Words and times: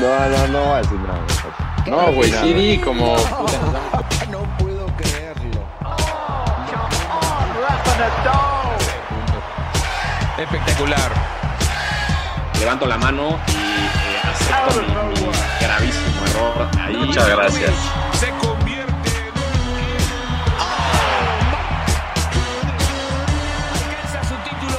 No, 0.00 0.28
no, 0.30 0.48
no 0.48 0.64
voy 0.64 0.72
a 0.72 0.78
decir 0.78 0.98
nada. 1.00 1.26
No, 1.86 2.12
güey, 2.12 2.32
sí 2.32 2.54
di 2.54 2.78
como... 2.78 3.16
No 4.30 4.56
puedo 4.58 4.86
creerlo. 4.96 5.60
Espectacular. 10.38 11.12
Levanto 12.58 12.86
la 12.86 12.96
mano 12.96 13.38
y 13.48 13.52
eh, 13.52 14.20
acepto 14.24 14.80
mi, 14.80 15.20
mi 15.20 15.32
gravísimo 15.60 16.26
error. 16.26 16.68
Ahí. 16.80 16.96
Muchas 16.96 17.28
gracias. 17.28 17.72
Se 18.14 18.30
convierte 18.30 19.10
Alcanza 23.74 24.24
su 24.24 24.34
título 24.48 24.78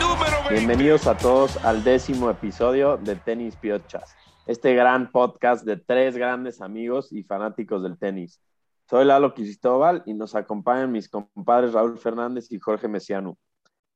número 0.00 0.36
20. 0.48 0.54
Bienvenidos 0.54 1.06
a 1.06 1.16
todos 1.18 1.58
al 1.64 1.84
décimo 1.84 2.30
episodio 2.30 2.96
de 2.96 3.16
Tenis 3.16 3.56
Piochas, 3.56 4.14
este 4.46 4.74
gran 4.74 5.10
podcast 5.10 5.64
de 5.64 5.78
tres 5.78 6.18
grandes 6.18 6.60
amigos 6.60 7.12
y 7.12 7.22
fanáticos 7.22 7.82
del 7.82 7.98
tenis. 7.98 8.42
Soy 8.90 9.06
Lalo 9.06 9.32
Cristóbal 9.32 10.02
y 10.04 10.12
nos 10.12 10.34
acompañan 10.34 10.92
mis 10.92 11.08
compadres 11.08 11.72
Raúl 11.72 11.98
Fernández 11.98 12.52
y 12.52 12.58
Jorge 12.58 12.86
Mesiano. 12.86 13.38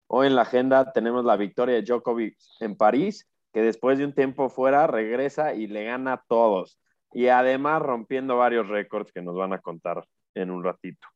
Hoy 0.07 0.29
en 0.29 0.35
la 0.35 0.43
agenda 0.43 0.91
tenemos 0.93 1.27
la 1.27 1.37
victoria 1.37 1.75
de 1.75 1.83
Djokovic 1.83 2.39
en 2.61 2.77
París, 2.77 3.29
que 3.53 3.61
después 3.61 3.99
de 3.99 4.07
un 4.07 4.15
tiempo 4.15 4.49
fuera 4.49 4.87
regresa 4.87 5.53
y 5.53 5.67
le 5.67 5.85
gana 5.85 6.15
a 6.15 6.25
todos. 6.27 6.79
Y 7.13 7.29
además 7.29 7.83
rompiendo 7.83 8.39
varios 8.39 8.69
récords 8.69 9.13
que 9.13 9.21
nos 9.21 9.37
van 9.37 9.53
a 9.53 9.61
contar 9.61 10.03
en 10.35 10.51
un 10.51 10.65
ratito. 10.65 11.07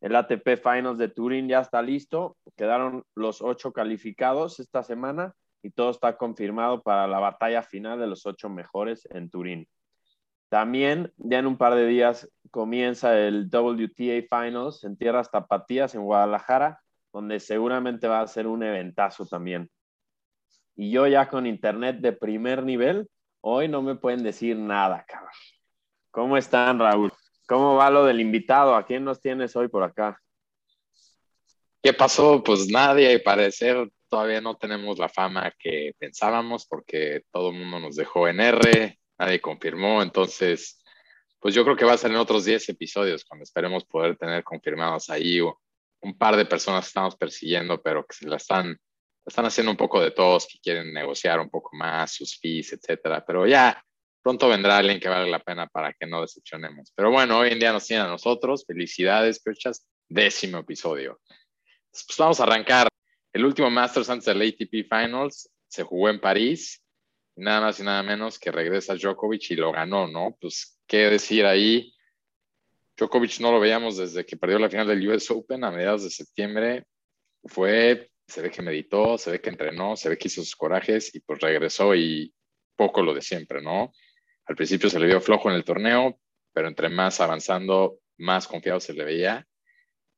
El 0.00 0.16
ATP 0.16 0.56
Finals 0.60 0.98
de 0.98 1.08
Turín 1.08 1.46
ya 1.46 1.60
está 1.60 1.82
listo. 1.82 2.36
Quedaron 2.56 3.04
los 3.14 3.42
ocho 3.42 3.72
calificados 3.72 4.58
esta 4.58 4.82
semana 4.82 5.36
y 5.62 5.70
todo 5.70 5.90
está 5.90 6.16
confirmado 6.16 6.82
para 6.82 7.06
la 7.06 7.20
batalla 7.20 7.62
final 7.62 7.98
de 8.00 8.06
los 8.08 8.26
ocho 8.26 8.48
mejores 8.48 9.08
en 9.10 9.30
Turín. 9.30 9.68
También 10.48 11.12
ya 11.16 11.38
en 11.38 11.46
un 11.46 11.56
par 11.56 11.74
de 11.74 11.86
días 11.86 12.28
comienza 12.50 13.18
el 13.18 13.48
WTA 13.50 14.26
Finals 14.28 14.84
en 14.84 14.96
tierras 14.96 15.30
tapatías 15.30 15.94
en 15.94 16.02
Guadalajara, 16.02 16.82
donde 17.12 17.40
seguramente 17.40 18.08
va 18.08 18.20
a 18.20 18.26
ser 18.26 18.46
un 18.46 18.62
eventazo 18.62 19.24
también. 19.24 19.70
Y 20.76 20.90
yo 20.90 21.06
ya 21.06 21.28
con 21.28 21.46
internet 21.46 22.00
de 22.00 22.12
primer 22.12 22.64
nivel, 22.64 23.08
hoy 23.40 23.68
no 23.68 23.82
me 23.82 23.94
pueden 23.94 24.22
decir 24.22 24.56
nada, 24.56 25.04
cabrón. 25.06 25.32
¿Cómo 26.10 26.36
están, 26.36 26.78
Raúl? 26.78 27.12
¿Cómo 27.46 27.76
va 27.76 27.90
lo 27.90 28.04
del 28.04 28.20
invitado? 28.20 28.74
¿A 28.74 28.84
quién 28.84 29.04
nos 29.04 29.20
tienes 29.20 29.56
hoy 29.56 29.68
por 29.68 29.82
acá? 29.82 30.20
¿Qué 31.82 31.92
pasó? 31.92 32.42
Pues 32.42 32.68
nadie, 32.68 33.12
al 33.12 33.22
parecer 33.22 33.90
todavía 34.12 34.42
no 34.42 34.58
tenemos 34.58 34.98
la 34.98 35.08
fama 35.08 35.54
que 35.58 35.94
pensábamos 35.98 36.66
porque 36.66 37.22
todo 37.32 37.48
el 37.48 37.56
mundo 37.56 37.80
nos 37.80 37.96
dejó 37.96 38.28
en 38.28 38.40
R, 38.40 38.98
nadie 39.18 39.40
confirmó, 39.40 40.02
entonces, 40.02 40.84
pues 41.40 41.54
yo 41.54 41.64
creo 41.64 41.76
que 41.76 41.86
va 41.86 41.94
a 41.94 41.96
ser 41.96 42.10
en 42.10 42.18
otros 42.18 42.44
10 42.44 42.68
episodios 42.68 43.24
cuando 43.24 43.44
esperemos 43.44 43.86
poder 43.86 44.18
tener 44.18 44.44
confirmados 44.44 45.08
ahí 45.08 45.40
un 45.40 46.18
par 46.18 46.36
de 46.36 46.44
personas 46.44 46.84
que 46.84 46.88
estamos 46.88 47.16
persiguiendo, 47.16 47.80
pero 47.80 48.04
que 48.04 48.14
se 48.14 48.28
la 48.28 48.36
están, 48.36 48.76
están 49.24 49.46
haciendo 49.46 49.70
un 49.70 49.78
poco 49.78 49.98
de 49.98 50.10
todos, 50.10 50.46
que 50.46 50.58
quieren 50.58 50.92
negociar 50.92 51.40
un 51.40 51.48
poco 51.48 51.74
más 51.74 52.12
sus 52.12 52.38
fees, 52.38 52.74
etcétera, 52.74 53.24
pero 53.26 53.46
ya 53.46 53.82
pronto 54.22 54.46
vendrá 54.46 54.76
alguien 54.76 55.00
que 55.00 55.08
vale 55.08 55.30
la 55.30 55.38
pena 55.38 55.68
para 55.68 55.94
que 55.94 56.06
no 56.06 56.20
decepcionemos. 56.20 56.92
Pero 56.94 57.10
bueno, 57.10 57.38
hoy 57.38 57.52
en 57.52 57.58
día 57.58 57.72
nos 57.72 57.86
tienen 57.86 58.04
a 58.04 58.10
nosotros, 58.10 58.66
felicidades, 58.66 59.40
Perchas, 59.40 59.88
décimo 60.06 60.58
episodio. 60.58 61.18
Pues 61.90 62.18
vamos 62.18 62.40
a 62.40 62.42
arrancar. 62.42 62.92
El 63.32 63.46
último 63.46 63.70
Masters 63.70 64.10
antes 64.10 64.26
del 64.26 64.42
ATP 64.42 64.86
Finals 64.88 65.50
se 65.66 65.82
jugó 65.82 66.10
en 66.10 66.20
París. 66.20 66.82
Nada 67.34 67.62
más 67.62 67.80
y 67.80 67.82
nada 67.82 68.02
menos 68.02 68.38
que 68.38 68.52
regresa 68.52 68.94
Djokovic 68.94 69.52
y 69.52 69.56
lo 69.56 69.72
ganó, 69.72 70.06
¿no? 70.06 70.36
Pues, 70.38 70.78
¿qué 70.86 71.08
decir 71.08 71.46
ahí? 71.46 71.94
Djokovic 72.94 73.40
no 73.40 73.50
lo 73.50 73.58
veíamos 73.58 73.96
desde 73.96 74.26
que 74.26 74.36
perdió 74.36 74.58
la 74.58 74.68
final 74.68 74.86
del 74.86 75.08
US 75.08 75.30
Open 75.30 75.64
a 75.64 75.70
mediados 75.70 76.04
de 76.04 76.10
septiembre. 76.10 76.84
Fue, 77.44 78.10
se 78.26 78.42
ve 78.42 78.50
que 78.50 78.60
meditó, 78.60 79.16
se 79.16 79.30
ve 79.30 79.40
que 79.40 79.48
entrenó, 79.48 79.96
se 79.96 80.10
ve 80.10 80.18
que 80.18 80.28
hizo 80.28 80.42
sus 80.42 80.54
corajes 80.54 81.14
y 81.14 81.20
pues 81.20 81.40
regresó 81.40 81.94
y 81.94 82.34
poco 82.76 83.02
lo 83.02 83.14
de 83.14 83.22
siempre, 83.22 83.62
¿no? 83.62 83.94
Al 84.44 84.56
principio 84.56 84.90
se 84.90 85.00
le 85.00 85.06
vio 85.06 85.22
flojo 85.22 85.48
en 85.48 85.56
el 85.56 85.64
torneo, 85.64 86.20
pero 86.52 86.68
entre 86.68 86.90
más 86.90 87.18
avanzando, 87.20 87.98
más 88.18 88.46
confiado 88.46 88.78
se 88.78 88.92
le 88.92 89.04
veía 89.04 89.46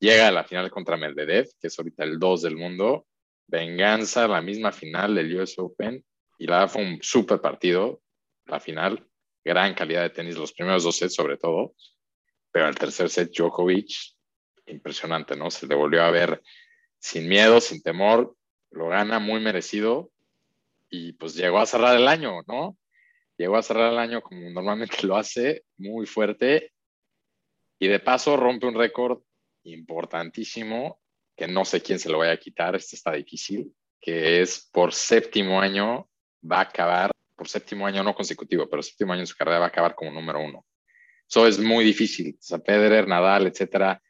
llega 0.05 0.29
a 0.29 0.33
la 0.33 0.45
final 0.45 0.71
contra 0.71 0.99
Medvedev, 0.99 1.49
que 1.59 1.69
es 1.69 1.79
ahorita 1.79 2.05
el 2.05 2.19
2 2.19 2.43
del 2.43 2.57
mundo, 2.57 3.07
venganza, 3.47 4.29
la 4.29 4.43
misma 4.43 4.71
final 4.71 5.15
del 5.15 5.35
US 5.41 5.59
Open, 5.59 6.05
y 6.39 6.47
la 6.47 6.69
fue 6.69 6.83
un 6.83 6.99
súper 7.03 7.41
partido, 7.41 8.03
la 8.45 8.61
final, 8.61 9.07
gran 9.43 9.75
calidad 9.75 10.03
de 10.03 10.11
tenis, 10.11 10.37
los 10.37 10.53
primeros 10.53 10.85
dos 10.85 10.97
sets 10.97 11.15
sobre 11.15 11.39
todo, 11.39 11.75
pero 12.51 12.69
el 12.69 12.75
tercer 12.75 13.09
set 13.09 13.33
Djokovic, 13.35 13.91
impresionante, 14.67 15.37
¿no? 15.37 15.51
Se 15.51 15.67
le 15.67 15.75
volvió 15.75 16.03
a 16.03 16.11
ver 16.11 16.43
sin 16.99 17.29
miedo, 17.29 17.61
sin 17.61 17.83
temor, 17.83 18.37
lo 18.71 18.89
gana 18.89 19.19
muy 19.19 19.41
merecido, 19.41 20.11
y 20.91 21.13
pues 21.15 21.35
llegó 21.35 21.61
a 21.61 21.67
cerrar 21.67 21.97
el 21.97 22.09
año, 22.09 22.43
¿no? 22.47 22.77
Llegó 23.39 23.57
a 23.57 23.63
cerrar 23.63 23.93
el 23.93 23.99
año 23.99 24.21
como 24.21 24.51
normalmente 24.51 25.07
lo 25.07 25.17
hace, 25.17 25.65
muy 25.79 26.05
fuerte, 26.05 26.73
y 27.79 27.89
de 27.89 28.01
paso 28.01 28.37
rompe 28.37 28.67
un 28.67 28.75
récord 28.75 29.23
importantísimo, 29.65 31.01
que 31.37 31.49
no 31.49 31.65
sé 31.65 31.83
quién 31.83 31.99
se 31.99 32.09
lo 32.09 32.19
vaya 32.19 32.33
a 32.33 32.39
quitar, 32.39 32.77
este 32.77 32.97
está 32.97 33.13
difícil, 33.13 33.75
que 34.01 34.41
es 34.41 34.69
por 34.73 34.93
séptimo 34.93 35.61
año 35.61 36.09
va 36.51 36.59
a 36.59 36.63
acabar, 36.63 37.11
por 37.35 37.49
séptimo 37.49 37.87
año 37.87 38.03
no 38.03 38.15
consecutivo, 38.15 38.69
pero 38.69 38.83
séptimo 38.83 39.13
año 39.13 39.23
en 39.23 39.27
su 39.27 39.37
carrera 39.37 39.59
va 39.59 39.67
a 39.67 39.69
acabar 39.69 39.95
como 39.95 40.11
número 40.11 40.41
uno. 40.41 40.65
Eso 41.29 41.47
es 41.47 41.59
muy 41.59 41.85
difícil. 41.85 42.37
O 42.39 42.43
sea, 42.43 42.61
Federer, 42.61 43.09
Nadal, 43.09 43.47
etcétera, 43.47 44.01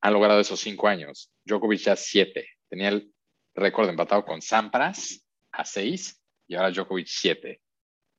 han 0.00 0.12
logrado 0.12 0.40
esos 0.40 0.60
cinco 0.60 0.86
años. 0.86 1.32
Djokovic 1.44 1.80
ya 1.80 1.96
siete. 1.96 2.46
Tenía 2.68 2.90
el 2.90 3.12
récord 3.54 3.88
empatado 3.88 4.24
con 4.24 4.42
Sampras 4.42 5.26
a 5.50 5.64
seis 5.64 6.20
y 6.46 6.54
ahora 6.54 6.70
Djokovic 6.70 7.06
siete. 7.08 7.60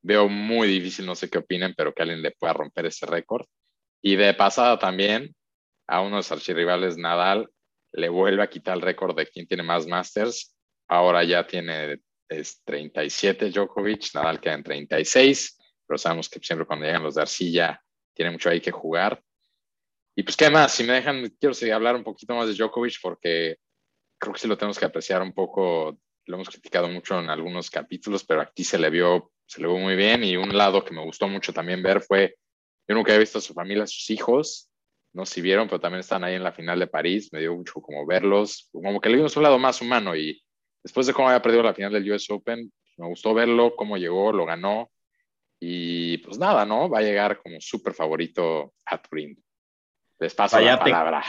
Veo 0.01 0.27
muy 0.27 0.67
difícil, 0.67 1.05
no 1.05 1.15
sé 1.15 1.29
qué 1.29 1.37
opinen, 1.37 1.73
pero 1.75 1.93
que 1.93 2.01
alguien 2.01 2.21
le 2.21 2.31
pueda 2.31 2.53
romper 2.53 2.87
ese 2.87 3.05
récord. 3.05 3.45
Y 4.01 4.15
de 4.15 4.33
pasada 4.33 4.77
también, 4.77 5.35
a 5.87 6.01
uno 6.01 6.17
de 6.17 6.23
sus 6.23 6.33
archirrivales, 6.33 6.97
Nadal, 6.97 7.49
le 7.93 8.09
vuelve 8.09 8.43
a 8.43 8.49
quitar 8.49 8.75
el 8.75 8.81
récord 8.81 9.15
de 9.15 9.27
quién 9.27 9.47
tiene 9.47 9.63
más 9.63 9.87
Masters. 9.87 10.55
Ahora 10.87 11.23
ya 11.23 11.45
tiene 11.47 11.99
es 12.27 12.63
37 12.63 13.51
Djokovic, 13.51 14.13
Nadal 14.13 14.39
queda 14.39 14.55
en 14.55 14.63
36, 14.63 15.57
pero 15.85 15.97
sabemos 15.97 16.29
que 16.29 16.39
siempre 16.39 16.65
cuando 16.65 16.85
llegan 16.85 17.03
los 17.03 17.15
de 17.15 17.21
arcilla 17.21 17.81
tiene 18.13 18.31
mucho 18.31 18.49
ahí 18.49 18.61
que 18.61 18.71
jugar. 18.71 19.21
Y 20.15 20.23
pues, 20.23 20.37
¿qué 20.37 20.49
más? 20.49 20.73
Si 20.73 20.83
me 20.83 20.93
dejan, 20.93 21.29
quiero 21.39 21.53
seguir 21.53 21.73
hablar 21.73 21.95
un 21.95 22.03
poquito 22.03 22.33
más 22.35 22.47
de 22.47 22.53
Djokovic 22.53 22.99
porque 23.01 23.57
creo 24.17 24.33
que 24.33 24.39
sí 24.39 24.47
lo 24.47 24.57
tenemos 24.57 24.79
que 24.79 24.85
apreciar 24.85 25.21
un 25.21 25.33
poco. 25.33 25.97
Lo 26.25 26.35
hemos 26.35 26.49
criticado 26.49 26.87
mucho 26.87 27.19
en 27.19 27.29
algunos 27.29 27.69
capítulos, 27.69 28.23
pero 28.23 28.41
aquí 28.41 28.63
se 28.63 28.79
le 28.79 28.89
vio, 28.89 29.31
se 29.45 29.61
le 29.61 29.67
vio 29.67 29.77
muy 29.77 29.95
bien. 29.95 30.23
Y 30.23 30.37
un 30.37 30.57
lado 30.57 30.83
que 30.83 30.93
me 30.93 31.03
gustó 31.03 31.27
mucho 31.27 31.53
también 31.53 31.83
ver 31.83 32.01
fue, 32.01 32.37
yo 32.87 32.95
nunca 32.95 33.11
había 33.11 33.19
visto 33.19 33.39
a 33.39 33.41
su 33.41 33.53
familia, 33.53 33.83
a 33.83 33.87
sus 33.87 34.09
hijos, 34.09 34.69
no 35.15 35.25
si 35.25 35.41
vieron, 35.41 35.67
pero 35.67 35.79
también 35.79 36.01
están 36.01 36.23
ahí 36.25 36.35
en 36.35 36.43
la 36.43 36.51
final 36.51 36.77
de 36.77 36.87
París. 36.87 37.29
Me 37.31 37.39
dio 37.39 37.55
mucho 37.55 37.81
como 37.81 38.05
verlos, 38.05 38.69
como 38.73 38.99
que 38.99 39.09
le 39.09 39.15
vimos 39.15 39.35
un 39.37 39.43
lado 39.43 39.57
más 39.57 39.81
humano. 39.81 40.13
Y 40.15 40.43
después 40.83 41.07
de 41.07 41.13
cómo 41.13 41.29
había 41.29 41.41
perdido 41.41 41.63
la 41.63 41.73
final 41.73 41.93
del 41.93 42.11
US 42.11 42.29
Open, 42.29 42.71
me 42.97 43.07
gustó 43.07 43.33
verlo, 43.33 43.75
cómo 43.77 43.97
llegó, 43.97 44.33
lo 44.33 44.45
ganó. 44.45 44.91
Y 45.59 46.17
pues 46.19 46.37
nada, 46.37 46.65
¿no? 46.65 46.89
Va 46.89 46.99
a 46.99 47.03
llegar 47.03 47.41
como 47.41 47.61
súper 47.61 47.93
favorito 47.93 48.73
a 48.85 49.01
Turín. 49.01 49.41
Les 50.19 50.35
paso 50.35 50.59
la 50.59 50.75
Váyate. 50.75 50.91
palabra. 50.91 51.23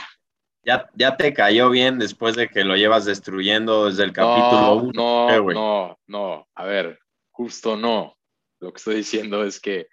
Ya, 0.63 0.89
ya 0.95 1.15
te 1.15 1.33
cayó 1.33 1.69
bien 1.69 1.97
después 1.97 2.35
de 2.35 2.49
que 2.49 2.65
lo 2.65 2.75
llevas 2.75 3.05
destruyendo 3.05 3.85
desde 3.85 4.03
el 4.03 4.11
capítulo 4.11 4.59
No, 4.59 4.73
1. 4.75 4.91
no, 4.93 5.53
no, 5.53 5.99
no. 6.07 6.47
A 6.55 6.65
ver, 6.65 6.99
justo 7.31 7.77
no. 7.77 8.17
Lo 8.59 8.73
que 8.73 8.77
estoy 8.77 8.95
diciendo 8.95 9.45
es 9.45 9.61
que, 9.61 9.87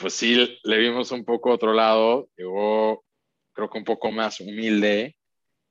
pues 0.00 0.14
sí, 0.14 0.58
le 0.62 0.78
vimos 0.78 1.10
un 1.12 1.24
poco 1.24 1.50
otro 1.50 1.72
lado. 1.72 2.28
Llegó, 2.36 3.04
creo 3.52 3.68
que 3.70 3.78
un 3.78 3.84
poco 3.84 4.10
más 4.10 4.40
humilde, 4.40 5.16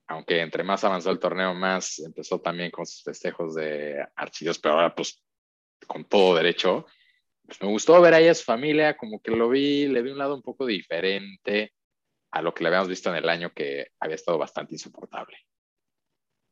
aunque 0.08 0.42
entre 0.42 0.64
más 0.64 0.84
avanzó 0.84 1.12
el 1.12 1.20
torneo, 1.20 1.54
más 1.54 2.00
empezó 2.00 2.40
también 2.40 2.72
con 2.72 2.86
sus 2.86 3.04
festejos 3.04 3.56
de 3.56 4.06
archillos, 4.16 4.60
pero 4.60 4.76
ahora 4.76 4.96
pues 4.96 5.24
con 5.88 6.06
todo 6.06 6.36
derecho. 6.36 6.86
Pues 7.46 7.62
me 7.62 7.68
gustó 7.68 8.00
ver 8.02 8.14
ahí 8.14 8.28
a 8.28 8.36
su 8.36 8.44
familia, 8.44 8.96
como 8.96 9.22
que 9.22 9.32
lo 9.32 9.50
vi, 9.50 9.88
le 9.88 10.02
vi 10.02 10.12
un 10.12 10.18
lado 10.18 10.36
un 10.36 10.42
poco 10.42 10.66
diferente 10.66 11.74
a 12.32 12.42
lo 12.42 12.54
que 12.54 12.64
le 12.64 12.68
habíamos 12.70 12.90
visto 12.90 13.10
en 13.10 13.16
el 13.16 13.28
año 13.28 13.52
que 13.54 13.88
había 14.00 14.16
estado 14.16 14.38
bastante 14.38 14.76
insoportable. 14.76 15.38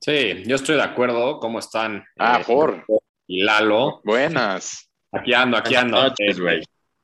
Sí, 0.02 0.44
yo 0.46 0.56
estoy 0.56 0.76
de 0.76 0.84
acuerdo. 0.84 1.40
¿Cómo 1.40 1.60
están? 1.60 2.06
Ah, 2.18 2.40
Eh, 2.40 2.44
Jor. 2.44 2.86
Y 3.28 3.44
Lalo. 3.44 4.02
Buenas. 4.04 4.90
Aquí 5.12 5.34
ando, 5.34 5.58
aquí 5.58 5.76
ando. 5.76 6.02
Noches. 6.02 6.40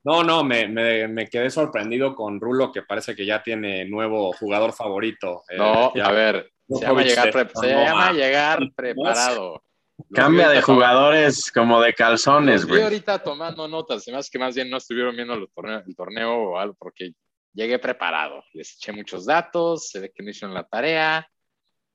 No, 0.06 0.24
no, 0.24 0.44
me, 0.44 0.68
me, 0.68 1.08
me 1.08 1.28
quedé 1.28 1.50
sorprendido 1.50 2.14
con 2.16 2.40
Rulo, 2.42 2.72
que 2.72 2.82
parece 2.82 3.16
que 3.16 3.26
ya 3.26 3.42
tiene 3.42 3.86
nuevo 3.86 4.34
jugador 4.34 4.74
favorito. 4.74 5.44
Eh, 5.50 5.58
No, 5.58 5.94
ya- 5.96 6.08
a 6.08 6.12
ver, 6.12 6.52
se 6.68 6.82
llama 6.82 7.04
llegar, 7.04 7.32
pre- 7.32 7.50
se 7.54 7.68
llama 7.70 8.12
llegar 8.12 8.60
preparado. 8.76 9.64
Cambia 10.12 10.50
de 10.50 10.62
jugadores 10.62 11.52
como 11.52 11.80
de 11.80 11.94
calzones, 11.94 12.66
güey. 12.66 12.82
ahorita 12.82 13.20
tomando 13.20 13.68
notas, 13.68 14.04
se 14.04 14.12
me 14.12 14.18
hace 14.18 14.30
que 14.32 14.40
más 14.40 14.54
bien 14.56 14.70
no 14.70 14.78
estuvieron 14.78 15.16
viendo 15.16 15.36
los 15.36 15.50
torneo- 15.54 15.84
el 15.88 15.96
torneo 15.96 16.34
o 16.34 16.58
algo, 16.58 16.76
porque 16.78 17.12
llegué 17.54 17.80
preparado. 17.80 18.44
Les 18.54 18.76
eché 18.76 18.92
muchos 18.92 19.26
datos, 19.26 19.90
se 19.90 20.00
ve 20.00 20.12
que 20.14 20.24
no 20.24 20.32
hicieron 20.32 20.54
la 20.54 20.64
tarea, 20.64 21.26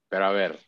pero 0.08 0.24
a 0.26 0.30
ver, 0.30 0.58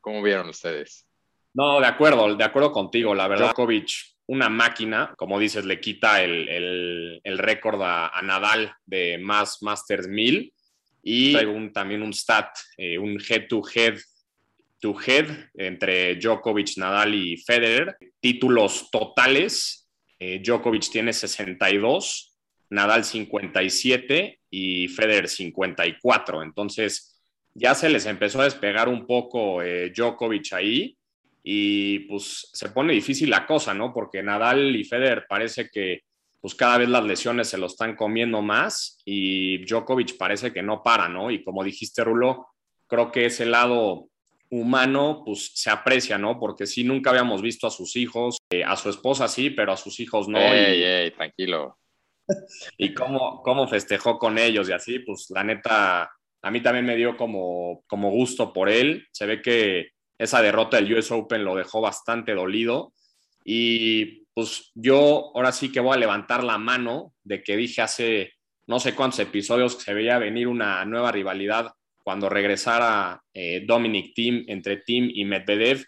¿cómo 0.00 0.22
vieron 0.22 0.48
ustedes? 0.48 1.06
No, 1.52 1.80
de 1.80 1.86
acuerdo, 1.86 2.34
de 2.36 2.44
acuerdo 2.44 2.70
contigo. 2.72 3.14
La 3.14 3.26
verdad, 3.28 3.46
Djokovic, 3.48 3.90
una 4.30 4.48
máquina, 4.48 5.12
como 5.16 5.38
dices, 5.40 5.64
le 5.64 5.80
quita 5.80 6.22
el, 6.22 6.48
el- 6.48 7.20
el 7.24 7.38
récord 7.38 7.82
a, 7.82 8.08
a 8.08 8.22
Nadal 8.22 8.72
de 8.86 9.18
más 9.18 9.60
Masters 9.62 10.06
1000 10.08 10.52
y 11.02 11.32
un- 11.46 11.72
también 11.72 12.02
un 12.02 12.12
stat, 12.12 12.50
eh, 12.76 12.96
un 12.98 13.18
head-to-head 13.20 13.98
to 14.80 14.94
head 15.06 15.26
entre 15.54 16.14
Djokovic, 16.16 16.76
Nadal 16.76 17.14
y 17.14 17.36
Federer. 17.38 17.96
Títulos 18.20 18.88
totales, 18.90 19.88
eh, 20.18 20.40
Djokovic 20.44 20.88
tiene 20.90 21.12
62, 21.12 22.38
Nadal 22.70 23.04
57 23.04 24.38
y 24.50 24.88
Federer 24.88 25.28
54. 25.28 26.42
Entonces, 26.42 27.20
ya 27.54 27.74
se 27.74 27.88
les 27.90 28.06
empezó 28.06 28.40
a 28.40 28.44
despegar 28.44 28.88
un 28.88 29.06
poco 29.06 29.60
eh, 29.62 29.90
Djokovic 29.94 30.52
ahí 30.52 30.96
y 31.42 32.00
pues 32.00 32.50
se 32.52 32.68
pone 32.70 32.92
difícil 32.92 33.30
la 33.30 33.46
cosa, 33.46 33.72
¿no? 33.74 33.92
Porque 33.92 34.22
Nadal 34.22 34.74
y 34.76 34.84
Federer 34.84 35.26
parece 35.28 35.68
que 35.70 36.00
pues 36.40 36.54
cada 36.54 36.78
vez 36.78 36.88
las 36.88 37.04
lesiones 37.04 37.48
se 37.48 37.58
lo 37.58 37.66
están 37.66 37.94
comiendo 37.96 38.40
más 38.40 39.00
y 39.04 39.58
Djokovic 39.66 40.16
parece 40.16 40.52
que 40.52 40.62
no 40.62 40.82
para, 40.82 41.08
¿no? 41.08 41.30
Y 41.30 41.44
como 41.44 41.62
dijiste, 41.62 42.02
Rulo, 42.02 42.46
creo 42.86 43.12
que 43.12 43.26
ese 43.26 43.44
lado 43.44 44.08
humano 44.50 45.22
pues 45.24 45.52
se 45.54 45.70
aprecia, 45.70 46.18
¿no? 46.18 46.38
Porque 46.40 46.66
sí, 46.66 46.82
nunca 46.82 47.10
habíamos 47.10 47.42
visto 47.42 47.66
a 47.66 47.70
sus 47.70 47.94
hijos, 47.96 48.38
eh, 48.50 48.64
a 48.64 48.74
su 48.76 48.88
esposa 48.90 49.28
sí, 49.28 49.50
pero 49.50 49.72
a 49.72 49.76
sus 49.76 50.00
hijos 50.00 50.28
no. 50.28 50.38
ey, 50.38 50.80
y- 50.80 50.84
ey, 50.84 51.10
tranquilo. 51.12 51.78
y 52.78 52.94
cómo, 52.94 53.42
cómo 53.42 53.68
festejó 53.68 54.18
con 54.18 54.38
ellos 54.38 54.68
y 54.68 54.72
así, 54.72 54.98
pues 55.00 55.26
la 55.30 55.44
neta, 55.44 56.10
a 56.42 56.50
mí 56.50 56.62
también 56.62 56.86
me 56.86 56.96
dio 56.96 57.16
como, 57.16 57.84
como 57.86 58.10
gusto 58.10 58.52
por 58.52 58.68
él. 58.68 59.06
Se 59.12 59.26
ve 59.26 59.42
que 59.42 59.90
esa 60.20 60.42
derrota 60.42 60.76
del 60.76 60.92
US 60.94 61.10
Open 61.10 61.44
lo 61.44 61.56
dejó 61.56 61.80
bastante 61.80 62.34
dolido. 62.34 62.92
Y 63.42 64.26
pues 64.34 64.70
yo 64.74 65.32
ahora 65.34 65.50
sí 65.50 65.72
que 65.72 65.80
voy 65.80 65.96
a 65.96 66.00
levantar 66.00 66.44
la 66.44 66.58
mano 66.58 67.14
de 67.24 67.42
que 67.42 67.56
dije 67.56 67.80
hace 67.80 68.34
no 68.66 68.78
sé 68.78 68.94
cuántos 68.94 69.18
episodios 69.20 69.76
que 69.76 69.82
se 69.82 69.94
veía 69.94 70.18
venir 70.18 70.46
una 70.46 70.84
nueva 70.84 71.10
rivalidad 71.10 71.72
cuando 72.04 72.28
regresara 72.28 73.20
eh, 73.32 73.64
Dominic 73.66 74.14
Thiem 74.14 74.44
entre 74.46 74.78
Tim 74.78 75.10
y 75.12 75.24
Medvedev. 75.24 75.84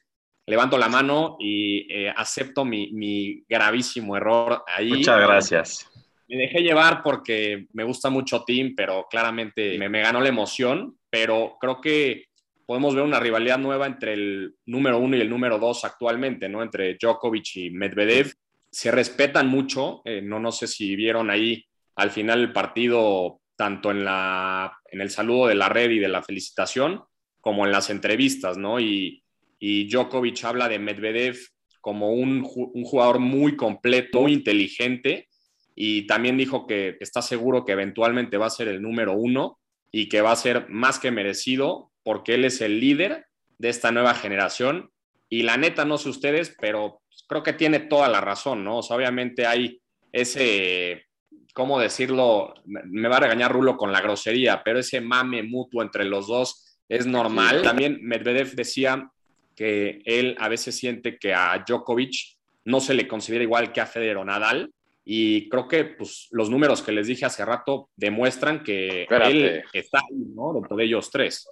Levanto 0.47 0.79
la 0.79 0.89
mano 0.89 1.37
y 1.39 1.87
eh, 1.93 2.13
acepto 2.17 2.65
mi, 2.65 2.91
mi 2.93 3.45
gravísimo 3.47 4.17
error 4.17 4.65
ahí. 4.67 4.89
Muchas 4.89 5.21
gracias. 5.21 5.91
Me 6.27 6.39
dejé 6.39 6.63
llevar 6.63 7.03
porque 7.03 7.67
me 7.75 7.85
gusta 7.85 8.09
mucho 8.09 8.45
Team, 8.45 8.73
pero 8.75 9.07
claramente 9.11 9.79
me, 9.79 9.91
me 9.91 10.01
ganó 10.01 10.21
la 10.23 10.31
emoción. 10.31 10.97
Pero 11.11 11.59
creo 11.61 11.81
que 11.81 12.25
podemos 12.67 12.95
ver 12.95 13.05
una 13.05 13.21
rivalidad 13.21 13.59
nueva 13.59 13.87
entre 13.87 14.15
el 14.15 14.55
número 14.67 14.99
uno 14.99 15.17
y 15.17 15.21
el 15.21 15.31
número 15.31 15.59
dos 15.59 15.85
actualmente, 15.85 16.49
¿no? 16.49 16.63
Entre 16.63 16.97
Djokovic 17.01 17.57
y 17.57 17.71
Medvedev. 17.71 18.33
Se 18.71 18.91
respetan 18.91 19.49
mucho. 19.49 20.03
eh, 20.05 20.23
no, 20.23 20.41
no 20.41 20.53
sé 20.53 20.67
si 20.67 20.97
vieron 20.97 21.31
ahí 21.31 21.65
al 21.97 22.11
final 22.11 22.41
del 22.41 22.53
partido, 22.53 23.41
tanto 23.55 23.91
en, 23.91 24.05
la, 24.05 24.73
en 24.91 25.01
el 25.01 25.11
saludo 25.11 25.47
de 25.47 25.55
la 25.55 25.69
red 25.69 25.91
y 25.91 25.99
de 25.99 26.09
la 26.09 26.23
felicitación, 26.23 27.03
como 27.41 27.67
en 27.67 27.73
las 27.73 27.91
entrevistas, 27.91 28.57
¿no? 28.57 28.81
Y, 28.81 29.23
y 29.59 29.89
Djokovic 29.89 30.45
habla 30.45 30.69
de 30.69 30.79
Medvedev 30.79 31.37
como 31.81 32.13
un, 32.13 32.49
un 32.55 32.85
jugador 32.85 33.19
muy 33.19 33.57
completo, 33.57 34.23
muy 34.23 34.33
inteligente 34.33 35.29
y 35.75 36.07
también 36.07 36.37
dijo 36.37 36.67
que 36.67 36.97
está 37.01 37.23
seguro 37.23 37.65
que 37.65 37.73
eventualmente 37.73 38.37
va 38.37 38.47
a 38.47 38.51
ser 38.51 38.69
el 38.69 38.83
número 38.83 39.13
uno 39.15 39.59
y 39.91 40.09
que 40.09 40.21
va 40.21 40.33
a 40.33 40.37
ser 40.37 40.69
más 40.69 40.99
que 40.99 41.11
merecido 41.11 41.92
porque 42.03 42.35
él 42.35 42.45
es 42.45 42.61
el 42.61 42.81
líder 42.81 43.27
de 43.59 43.69
esta 43.69 43.93
nueva 43.93 44.15
generación. 44.15 44.91
Y 45.29 45.43
la 45.43 45.57
neta, 45.57 45.85
no 45.85 45.99
sé 45.99 46.09
ustedes, 46.09 46.55
pero 46.61 47.01
creo 47.29 47.43
que 47.43 47.53
tiene 47.53 47.81
toda 47.81 48.09
la 48.09 48.21
razón, 48.21 48.65
¿no? 48.65 48.79
O 48.79 48.83
sea, 48.83 48.97
obviamente 48.97 49.47
hay 49.47 49.81
ese, 50.13 51.07
¿cómo 51.55 51.79
decirlo? 51.79 52.55
Me 52.65 53.09
va 53.09 53.17
a 53.17 53.21
regañar 53.21 53.53
Rulo 53.53 53.77
con 53.77 53.93
la 53.93 54.01
grosería, 54.01 54.63
pero 54.63 54.79
ese 54.79 55.01
mame 55.01 55.43
mutuo 55.43 55.83
entre 55.83 56.05
los 56.05 56.27
dos 56.27 56.79
es 56.89 57.07
normal. 57.07 57.63
También 57.63 57.99
Medvedev 58.03 58.55
decía 58.55 59.09
que 59.57 60.03
él 60.05 60.37
a 60.39 60.49
veces 60.49 60.77
siente 60.77 61.19
que 61.19 61.33
a 61.33 61.65
Djokovic 61.67 62.37
no 62.65 62.81
se 62.81 62.95
le 62.95 63.09
considera 63.09 63.45
igual 63.45 63.73
que 63.73 63.81
a 63.81 63.87
Federer 63.87 64.19
o 64.19 64.25
Nadal. 64.25 64.71
Y 65.05 65.49
creo 65.49 65.67
que 65.67 65.85
pues, 65.85 66.29
los 66.31 66.49
números 66.49 66.83
que 66.83 66.93
les 66.93 67.07
dije 67.07 67.25
hace 67.25 67.45
rato 67.45 67.91
demuestran 67.97 68.63
que 68.63 69.03
Espérate. 69.03 69.31
él 69.33 69.65
está 69.73 69.99
ahí, 69.99 70.25
¿no? 70.35 70.53
Dentro 70.53 70.77
de 70.77 70.85
ellos 70.85 71.11
tres. 71.11 71.49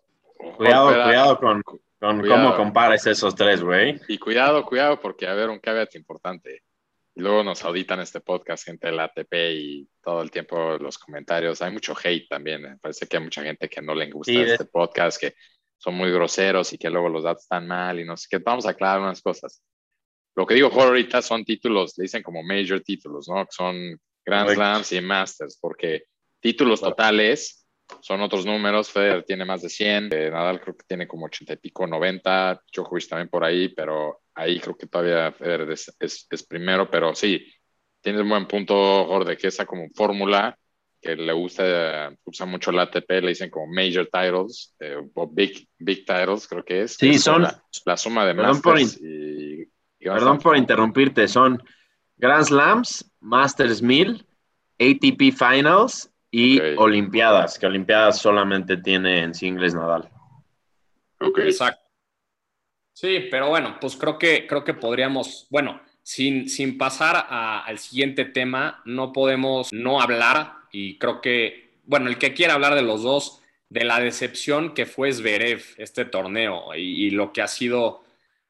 Cuidado, 0.57 1.05
cuidado 1.05 1.39
con, 1.39 1.63
con 1.63 2.21
Cuidado. 2.21 2.45
cómo 2.45 2.57
compares 2.57 3.07
esos 3.07 3.35
tres, 3.35 3.63
güey. 3.63 4.01
Y 4.09 4.19
cuidado, 4.19 4.65
cuidado, 4.65 5.01
porque 5.01 5.27
a 5.27 5.35
ver, 5.35 5.51
un 5.51 5.59
caveat 5.59 5.95
importante. 5.97 6.63
Y 7.15 7.21
luego 7.23 7.43
nos 7.43 7.65
auditan 7.65 8.01
este 8.01 8.21
podcast, 8.21 8.65
gente 8.65 8.87
del 8.87 9.01
ATP 9.01 9.35
y 9.53 9.89
todo 10.03 10.23
el 10.23 10.31
tiempo 10.31 10.79
los 10.79 10.97
comentarios. 10.97 11.61
Hay 11.61 11.73
mucho 11.73 11.95
hate 12.03 12.29
también. 12.29 12.63
Me 12.63 12.79
parece 12.79 13.07
que 13.07 13.17
hay 13.17 13.23
mucha 13.23 13.43
gente 13.43 13.69
que 13.69 13.83
no 13.83 13.95
le 13.95 14.11
gusta 14.11 14.33
Sí, 14.33 14.39
este 14.39 14.65
podcast, 14.65 15.21
que 15.21 15.35
son 15.77 15.95
muy 15.95 16.11
groseros 16.11 16.73
y 16.73 16.79
que 16.79 16.89
luego 16.89 17.09
los 17.09 17.25
datos 17.25 17.43
están 17.43 17.67
mal 17.67 17.99
y 17.99 18.05
no 18.05 18.17
sé 18.17 18.29
qué. 18.31 18.39
Vamos 18.39 18.67
a 18.67 18.71
aclarar 18.71 19.01
unas 19.01 19.21
cosas. 19.21 19.63
Lo 20.37 20.47
que 20.47 20.55
digo 20.55 20.71
Jorge 20.71 20.89
ahorita 20.89 21.23
son 21.23 21.45
títulos, 21.45 21.99
le 21.99 22.03
dicen 22.03 22.23
como 22.23 22.43
major 22.43 22.81
títulos, 22.81 23.29
¿no? 23.29 23.45
Que 23.45 23.51
son 23.51 24.01
Grand. 24.25 24.51
Slams 24.51 24.93
y 24.93 25.01
Masters, 25.01 25.59
porque 25.61 26.05
títulos 26.41 26.81
totales 26.81 27.60
son 28.01 28.21
otros 28.23 28.47
números. 28.47 28.91
Federer 28.91 29.25
tiene 29.25 29.45
más 29.45 29.63
de 29.63 29.69
100, 29.69 30.09
eh, 30.13 30.31
Nadal 30.31 30.61
creo 30.61 30.77
que 30.77 30.85
tiene 30.87 31.07
como 31.09 31.27
80 31.27 31.53
y 31.55 31.57
pico, 31.57 31.87
90, 31.87 32.63
Djokovic 32.73 33.09
también 33.09 33.29
por 33.29 33.45
ahí, 33.45 33.69
pero 33.71 34.21
ahí 34.35 34.59
creo 34.61 34.77
que 34.77 34.87
todavía 34.87 35.33
Federer 35.33 35.71
es, 35.71 35.95
es- 35.99 36.27
es 36.31 36.43
primero, 36.43 36.91
pero 36.91 37.15
sí, 37.15 37.45
tienes 38.01 38.23
un 38.23 38.29
buen 38.29 38.47
punto, 38.47 38.75
Jorge, 39.07 39.37
que 39.37 39.49
esa 39.49 39.67
como 39.67 39.89
fórmula 39.95 40.57
que 41.03 41.17
le 41.17 41.33
gusta, 41.33 42.15
usa 42.25 42.45
mucho 42.47 42.71
la 42.73 42.83
ATP, 42.83 43.23
le 43.23 43.29
dicen 43.31 43.49
como 43.51 43.67
major 43.73 44.07
titles, 44.13 44.75
eh, 44.81 44.97
o 45.15 45.27
big, 45.27 45.67
big 45.79 46.05
titles, 46.05 46.47
creo 46.47 46.63
que 46.65 46.83
es. 46.83 46.95
Sí, 46.97 47.13
que 47.13 47.19
son- 47.19 47.43
La, 47.43 47.63
la 47.87 47.97
suma 47.97 48.27
de 48.27 48.35
Perdón 48.35 48.61
por 48.61 48.79
y, 48.79 48.83
y 48.83 49.65
Grand 49.99 50.19
Perdón 50.19 50.21
Slams. 50.21 50.43
por 50.43 50.57
interrumpirte, 50.59 51.27
son 51.27 51.63
Grand 52.19 52.45
Slams, 52.45 53.11
Masters 53.21 53.81
1000, 53.81 54.27
ATP 54.79 55.33
Finals 55.33 56.10
y. 56.31 56.61
Olimpiadas, 56.77 57.59
que 57.59 57.67
Olimpiadas 57.67 58.19
solamente 58.19 58.77
tiene 58.77 59.23
en 59.23 59.35
singles 59.35 59.75
Nadal. 59.75 60.09
Ok. 61.21 61.39
Exacto. 61.41 61.83
Sí, 62.93 63.29
pero 63.31 63.49
bueno, 63.49 63.79
pues 63.81 63.97
creo 63.97 64.19
que, 64.19 64.47
creo 64.47 64.63
que 64.65 64.75
podríamos, 64.75 65.47
bueno, 65.51 65.81
sin, 66.03 66.49
sin 66.49 66.77
pasar 66.77 67.17
a- 67.29 67.65
al 67.65 67.79
siguiente 67.79 68.25
tema, 68.27 68.83
no 68.85 69.13
podemos 69.13 69.73
no 69.73 70.01
hablar 70.03 70.53
y 70.73 70.99
creo 70.99 71.21
que, 71.21 71.79
bueno, 71.85 72.09
el 72.09 72.19
que 72.19 72.35
quiera 72.35 72.55
hablar 72.55 72.75
de 72.75 72.83
los 72.83 73.03
dos, 73.03 73.41
de 73.69 73.85
la 73.85 74.01
decepción 74.01 74.75
que 74.75 74.85
fue 74.87 75.13
Zverev 75.13 75.63
este 75.79 76.05
torneo 76.05 76.75
y, 76.75 77.07
y 77.07 77.11
lo 77.11 77.33
que 77.33 77.41
ha 77.41 77.49
sido, 77.49 78.03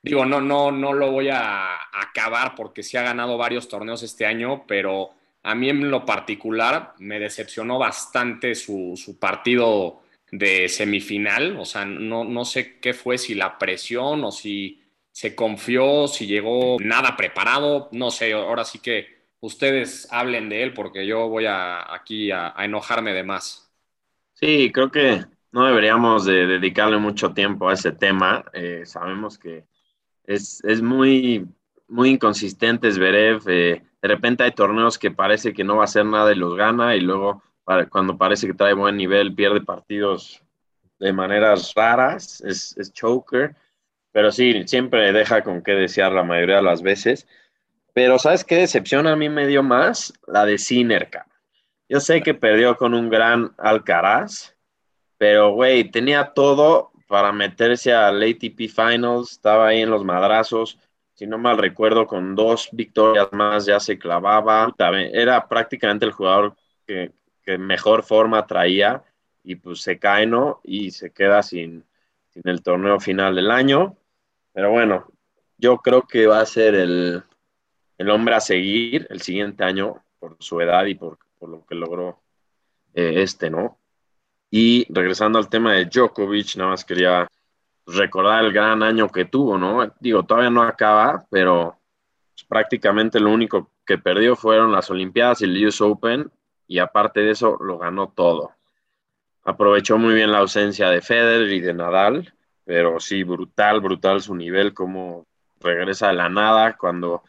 digo, 0.03 0.25
no, 0.25 0.41
no, 0.41 0.73
no 0.73 0.95
lo 0.95 1.11
voy 1.13 1.29
a 1.29 1.75
acabar 1.93 2.55
porque 2.57 2.83
sí 2.83 2.97
ha 2.97 3.03
ganado 3.03 3.37
varios 3.37 3.69
torneos 3.69 4.03
este 4.03 4.27
año, 4.27 4.65
pero 4.67 5.11
a 5.43 5.55
mí 5.55 5.69
en 5.69 5.91
lo 5.91 6.05
particular 6.05 6.95
me 6.99 7.19
decepcionó 7.19 7.79
bastante 7.79 8.55
su, 8.55 8.95
su 8.97 9.19
partido 9.19 10.03
de 10.31 10.69
semifinal, 10.69 11.57
o 11.59 11.65
sea, 11.65 11.85
no, 11.85 12.25
no 12.25 12.45
sé 12.45 12.79
qué 12.79 12.95
fue, 12.95 13.19
si 13.19 13.35
la 13.35 13.59
presión 13.59 14.23
o 14.25 14.31
si 14.31 14.81
se 15.11 15.35
confió, 15.35 16.07
si 16.07 16.27
llegó 16.27 16.77
nada 16.81 17.17
preparado, 17.17 17.89
no 17.93 18.11
sé, 18.11 18.33
ahora 18.33 18.65
sí 18.65 18.79
que 18.79 19.21
ustedes 19.41 20.07
hablen 20.11 20.49
de 20.49 20.63
él 20.63 20.73
porque 20.73 21.07
yo 21.07 21.29
voy 21.29 21.47
a, 21.47 21.93
aquí 21.93 22.31
a, 22.31 22.55
enojarme 22.59 23.13
de 23.13 23.25
más. 23.25 23.73
Sí, 24.35 24.71
creo 24.73 24.91
que 24.91 25.25
no 25.53 25.67
deberíamos 25.67 26.25
de 26.25 26.47
dedicarle 26.47 26.99
mucho 26.99 27.33
tiempo 27.33 27.69
a 27.69 27.75
ese 27.75 27.93
tema. 27.93 28.45
Eh, 28.53 28.83
sabemos 28.87 29.37
que 29.37 29.65
es, 30.25 30.63
es 30.65 30.81
muy, 30.81 31.47
muy 31.91 32.11
inconsistente 32.11 32.91
Zverev. 32.91 33.43
Eh, 33.49 33.83
de 34.01 34.09
repente 34.09 34.45
hay 34.45 34.53
torneos 34.53 34.99
que 34.99 35.11
parece 35.11 35.53
que 35.53 35.65
no 35.65 35.77
va 35.77 35.83
a 35.83 35.85
hacer 35.85 36.07
nada 36.07 36.33
y 36.33 36.37
los 36.37 36.57
gana 36.57 36.97
y 36.97 37.01
luego 37.01 37.43
cuando 37.91 38.17
parece 38.17 38.47
que 38.47 38.55
trae 38.55 38.73
buen 38.73 38.97
nivel 38.97 39.35
pierde 39.35 39.61
partidos 39.61 40.43
de 40.99 41.13
maneras 41.13 41.73
raras. 41.75 42.41
Es, 42.41 42.93
choker. 42.93 43.55
Pero 44.13 44.33
sí, 44.33 44.67
siempre 44.67 45.13
deja 45.13 45.43
con 45.43 45.63
qué 45.63 45.73
desear 45.73 46.13
la 46.13 46.25
mayoría 46.25 46.57
de 46.57 46.63
las 46.63 46.83
veces. 46.83 47.29
Pero 47.93 48.19
¿sabes 48.19 48.45
qué 48.45 48.57
decepción 48.57 49.07
a 49.07 49.17
mí 49.17 49.29
me 49.29 49.47
dio 49.47 49.63
más? 49.63 50.13
La 50.27 50.45
de 50.47 50.59
Sinner, 50.59 51.11
cabrón. 51.11 51.31
Yo 51.89 51.99
sé 51.99 52.23
que 52.23 52.35
perdió 52.35 52.77
con 52.77 52.95
un 52.95 53.11
gran 53.11 53.53
Alcaraz, 53.59 54.55
pero 55.19 55.53
güey, 55.53 55.91
tenía 55.91 56.33
todo 56.35 56.93
para 57.09 57.33
meterse 57.33 57.93
al 57.93 58.23
ATP 58.23 58.69
Finals, 58.69 59.33
estaba 59.33 59.67
ahí 59.69 59.81
en 59.81 59.91
los 59.91 60.05
madrazos. 60.05 60.79
Si 61.21 61.27
no 61.27 61.37
mal 61.37 61.59
recuerdo, 61.59 62.07
con 62.07 62.35
dos 62.35 62.71
victorias 62.73 63.29
más 63.33 63.67
ya 63.67 63.79
se 63.79 63.99
clavaba. 63.99 64.75
Era 65.13 65.47
prácticamente 65.49 66.07
el 66.07 66.13
jugador 66.13 66.57
que, 66.87 67.13
mejor 67.59 68.05
forma 68.05 68.47
traía 68.47 69.05
y 69.45 69.57
pues 69.57 69.83
se 69.83 69.99
cae, 69.99 70.25
¿no? 70.25 70.63
Y 70.65 70.93
se 70.93 71.13
queda 71.13 71.43
sin, 71.43 71.85
el 72.43 72.63
torneo 72.63 72.99
final 73.01 73.35
del 73.35 73.51
año. 73.51 73.99
Pero 74.55 74.71
bueno, 74.71 75.13
yo 75.59 75.77
creo 75.77 76.07
que 76.07 76.27
va 76.27 76.41
a 76.41 76.47
ser 76.47 76.75
el, 76.75 77.23
el 77.99 78.09
hombre 78.09 78.37
a 78.37 78.41
seguir 78.41 79.07
el 79.11 79.21
siguiente 79.21 79.63
año 79.63 80.03
por 80.21 80.39
su 80.39 80.59
edad 80.63 80.87
y 80.87 80.95
por, 80.95 81.19
por 81.39 81.51
lo 81.51 81.67
que 81.67 81.75
logró 81.75 82.23
eh, 82.95 83.21
este, 83.21 83.51
¿no? 83.51 83.79
Y 84.51 84.87
regresando 84.91 85.39
al 85.39 85.51
tema 85.51 85.75
de 85.75 85.85
Djokovic, 85.85 86.57
nada 86.57 86.71
más 86.71 86.85
quería 86.87 87.29
recordar 87.95 88.45
el 88.45 88.53
gran 88.53 88.83
año 88.83 89.09
que 89.09 89.25
tuvo, 89.25 89.59
¿no? 89.59 89.93
Digo, 90.01 90.23
todavía 90.25 90.51
no 90.51 90.63
acaba, 90.63 91.25
pero 91.31 91.79
pues, 92.35 92.45
prácticamente 92.45 93.21
lo 93.21 93.31
único 93.31 93.71
que 93.87 93.99
perdió 93.99 94.37
fueron 94.37 94.73
las 94.73 94.91
Olimpiadas 94.91 95.41
y 95.41 95.45
el 95.45 95.67
US 95.67 95.81
Open, 95.81 96.31
y 96.67 96.79
aparte 96.79 97.21
de 97.21 97.33
eso 97.33 97.57
lo 97.61 97.79
ganó 97.79 98.09
todo. 98.09 98.53
Aprovechó 99.45 99.99
muy 99.99 100.15
bien 100.15 100.33
la 100.33 100.39
ausencia 100.39 100.89
de 100.91 101.01
Federer 101.01 101.51
y 101.51 101.61
de 101.61 101.75
Nadal, 101.75 102.33
pero 102.65 103.01
sí, 103.01 103.25
brutal, 103.25 103.81
brutal 103.81 104.21
su 104.21 104.35
nivel, 104.35 104.75
como 104.75 105.27
regresa 105.61 106.09
de 106.09 106.15
la 106.15 106.29
nada 106.29 106.77
cuando 106.77 107.23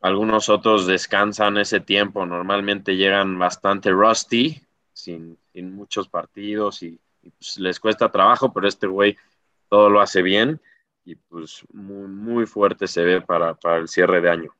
algunos 0.00 0.48
otros 0.48 0.86
descansan 0.86 1.58
ese 1.58 1.80
tiempo, 1.80 2.26
normalmente 2.26 2.96
llegan 2.96 3.38
bastante 3.38 3.90
rusty, 3.90 4.60
sin, 4.92 5.38
muchos 5.54 6.08
partidos 6.08 6.82
y, 6.82 7.00
pues, 7.38 7.58
les 7.58 7.80
cuesta 7.80 8.10
trabajo, 8.10 8.52
pero 8.52 8.68
este 8.68 8.86
güey 8.86 9.16
todo 9.68 9.90
lo 9.90 10.00
hace 10.00 10.22
bien 10.22 10.60
y 11.04 11.14
pues 11.14 11.62
muy, 11.72 12.08
muy 12.08 12.46
fuerte 12.46 12.86
se 12.86 13.02
ve 13.02 13.20
para, 13.20 13.54
para 13.54 13.78
el 13.78 13.88
cierre 13.88 14.20
de 14.20 14.30
año. 14.30 14.54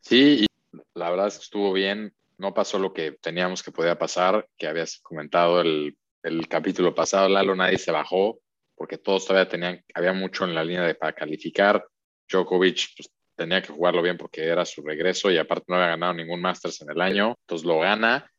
Sí, 0.00 0.44
y 0.44 0.46
la 0.94 1.10
verdad 1.10 1.28
es 1.28 1.38
que 1.38 1.44
estuvo 1.44 1.72
bien. 1.72 2.14
No 2.36 2.52
pasó 2.52 2.78
lo 2.78 2.92
que 2.92 3.12
teníamos 3.12 3.62
que 3.62 3.72
podía 3.72 3.98
pasar, 3.98 4.48
que 4.56 4.66
habías 4.66 4.98
comentado 4.98 5.60
el, 5.60 5.96
el 6.22 6.48
capítulo 6.48 6.94
pasado, 6.94 7.28
Lalo, 7.28 7.54
nadie 7.54 7.78
se 7.78 7.92
bajó, 7.92 8.40
porque 8.74 8.98
todos 8.98 9.26
todavía 9.26 9.48
tenían, 9.48 9.84
había 9.94 10.12
mucho 10.12 10.44
en 10.44 10.54
la 10.54 10.64
línea 10.64 10.82
de 10.82 10.94
para 10.94 11.12
calificar. 11.12 11.86
Djokovic 12.28 12.88
pues, 12.96 13.10
tenía 13.36 13.62
que 13.62 13.72
jugarlo 13.72 14.02
bien 14.02 14.16
porque 14.16 14.44
era 14.44 14.64
su 14.64 14.82
regreso 14.82 15.30
y 15.30 15.38
aparte 15.38 15.66
no 15.68 15.76
había 15.76 15.88
ganado 15.88 16.14
ningún 16.14 16.40
Masters 16.40 16.80
en 16.82 16.90
el 16.90 17.00
año, 17.00 17.34
entonces 17.40 17.66
lo 17.66 17.80
gana. 17.80 18.30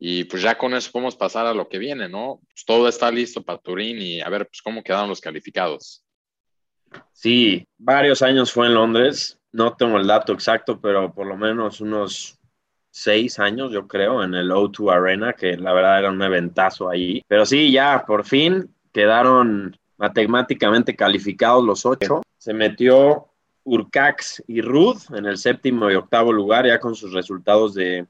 Y 0.00 0.24
pues 0.24 0.42
ya 0.42 0.56
con 0.56 0.74
eso 0.74 0.90
podemos 0.90 1.14
pasar 1.14 1.46
a 1.46 1.54
lo 1.54 1.68
que 1.68 1.78
viene, 1.78 2.08
¿no? 2.08 2.40
Pues 2.48 2.64
todo 2.64 2.88
está 2.88 3.10
listo 3.10 3.42
para 3.42 3.58
Turín 3.58 4.00
y 4.00 4.20
a 4.20 4.28
ver 4.28 4.46
pues 4.46 4.62
cómo 4.62 4.82
quedaron 4.82 5.10
los 5.10 5.20
calificados. 5.20 6.02
Sí, 7.12 7.68
varios 7.78 8.22
años 8.22 8.50
fue 8.50 8.66
en 8.66 8.74
Londres, 8.74 9.38
no 9.52 9.76
tengo 9.76 9.98
el 9.98 10.06
dato 10.06 10.32
exacto, 10.32 10.80
pero 10.80 11.12
por 11.12 11.26
lo 11.26 11.36
menos 11.36 11.80
unos 11.80 12.40
seis 12.90 13.38
años, 13.38 13.72
yo 13.72 13.86
creo, 13.86 14.22
en 14.24 14.34
el 14.34 14.50
O2 14.50 14.92
Arena, 14.92 15.32
que 15.32 15.56
la 15.56 15.72
verdad 15.72 16.00
era 16.00 16.10
un 16.10 16.22
eventazo 16.22 16.88
ahí. 16.88 17.22
Pero 17.28 17.46
sí, 17.46 17.70
ya 17.70 18.04
por 18.06 18.24
fin 18.24 18.74
quedaron 18.92 19.76
matemáticamente 19.96 20.96
calificados 20.96 21.64
los 21.64 21.86
ocho. 21.86 22.22
Se 22.38 22.52
metió 22.52 23.28
Urcax 23.64 24.42
y 24.46 24.60
Rud 24.62 24.96
en 25.14 25.26
el 25.26 25.38
séptimo 25.38 25.90
y 25.90 25.94
octavo 25.94 26.32
lugar, 26.32 26.66
ya 26.66 26.80
con 26.80 26.94
sus 26.94 27.12
resultados 27.12 27.74
de, 27.74 28.06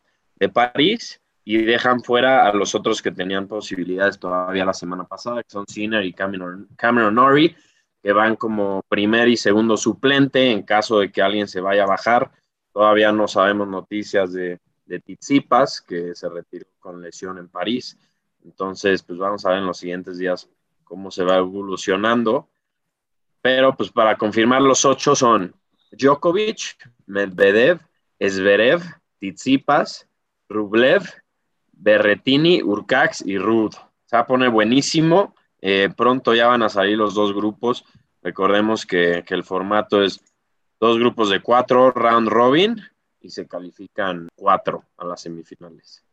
París, 0.55 1.21
y 1.45 1.59
dejan 1.65 2.03
fuera 2.03 2.47
a 2.47 2.53
los 2.53 2.75
otros 2.75 3.03
que 3.03 3.11
tenían 3.11 3.49
posibilidades 3.49 4.19
todavía 4.19 4.65
la 4.65 4.75
semana 4.75 5.05
pasada, 5.05 5.43
que 5.43 5.51
son 5.51 5.67
Sinner 5.67 6.05
y 6.05 6.13
Cameron, 6.13 6.69
Cameron 6.77 7.15
Norrie, 7.15 7.57
que 8.03 8.13
van 8.13 8.37
como 8.37 8.83
primer 8.89 9.29
y 9.29 9.37
segundo 9.37 9.77
suplente 9.77 10.51
en 10.51 10.63
caso 10.63 11.01
de 11.01 11.11
que 11.11 11.23
alguien 11.23 11.49
se 11.49 11.61
vaya 11.61 11.85
a 11.85 11.89
bajar. 11.89 12.31
Todavía 12.73 13.13
no 13.13 13.29
sabemos 13.29 13.69
noticias 13.69 14.33
de, 14.33 14.61
de 14.87 15.01
Tizipas, 15.01 15.81
que 15.81 16.15
se 16.15 16.29
retiró 16.29 16.67
con 16.79 17.01
lesión 17.01 17.39
en 17.39 17.49
París. 17.49 17.99
Entonces, 18.45 19.03
pues 19.03 19.19
vamos 19.19 19.45
a 19.45 19.51
ver 19.51 19.59
en 19.59 19.67
los 19.67 19.79
siguientes 19.79 20.19
días 20.19 20.49
cómo 20.85 21.11
se 21.11 21.25
va 21.25 21.37
evolucionando. 21.37 22.49
Pero 23.43 23.77
pues 23.77 23.91
para 23.91 24.17
confirmar 24.17 24.63
los 24.63 24.85
ocho 24.85 25.15
son 25.15 25.55
Djokovic, 25.93 26.91
Medvedev, 27.07 27.81
Zverev, 28.21 28.83
Tsitsipas, 29.19 30.07
Rublev, 30.49 31.03
Berretini, 31.81 32.63
Urcax 32.63 33.23
y 33.27 33.39
Rud. 33.39 33.73
Se 34.05 34.17
va 34.17 34.21
a 34.21 34.27
poner 34.27 34.51
buenísimo. 34.51 35.35
Eh, 35.61 35.89
pronto 35.97 36.35
ya 36.35 36.47
van 36.47 36.63
a 36.63 36.69
salir 36.69 36.97
los 36.97 37.15
dos 37.15 37.35
grupos. 37.35 37.85
Recordemos 38.23 38.85
que, 38.87 39.25
que 39.27 39.35
el 39.35 39.45
formato 39.45 40.03
es 40.03 40.21
dos 40.79 40.99
grupos 40.99 41.31
de 41.31 41.41
cuatro, 41.41 41.91
round 41.91 42.29
robin, 42.29 42.81
y 43.21 43.31
se 43.31 43.47
califican 43.47 44.29
cuatro 44.35 44.85
a 44.97 45.05
las 45.05 45.23
semifinales. 45.23 46.05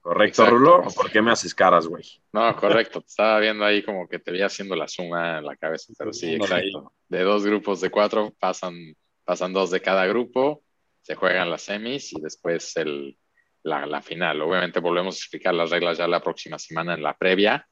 ¿Correcto, 0.00 0.46
Rulo? 0.46 0.82
¿O 0.86 0.94
por 0.94 1.10
qué 1.10 1.20
me 1.20 1.32
haces 1.32 1.52
caras, 1.52 1.88
güey? 1.88 2.04
No, 2.32 2.54
correcto. 2.56 3.00
Te 3.00 3.08
estaba 3.08 3.40
viendo 3.40 3.64
ahí 3.64 3.82
como 3.82 4.06
que 4.08 4.20
te 4.20 4.30
veía 4.30 4.46
haciendo 4.46 4.76
la 4.76 4.86
suma 4.86 5.38
en 5.38 5.44
la 5.44 5.56
cabeza, 5.56 5.92
pero 5.98 6.12
sí, 6.12 6.34
exacto. 6.34 6.92
De 7.08 7.22
dos 7.22 7.44
grupos 7.44 7.80
de 7.80 7.90
cuatro 7.90 8.32
pasan, 8.38 8.94
pasan 9.24 9.52
dos 9.52 9.72
de 9.72 9.80
cada 9.80 10.06
grupo, 10.06 10.62
se 11.02 11.16
juegan 11.16 11.50
las 11.50 11.62
semis 11.62 12.12
y 12.12 12.20
después 12.20 12.76
el, 12.76 13.18
la, 13.66 14.00
final. 14.02 14.40
Obviamente 14.42 14.80
volvemos 14.80 15.16
a 15.16 15.18
explicar 15.18 15.54
las 15.54 15.70
reglas 15.70 15.98
ya 15.98 16.06
la 16.06 16.22
próxima 16.22 16.58
semana 16.58 16.94
en 16.94 17.02
la 17.02 17.16
previa, 17.16 17.66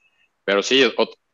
pero 0.44 0.62
sí, 0.62 0.82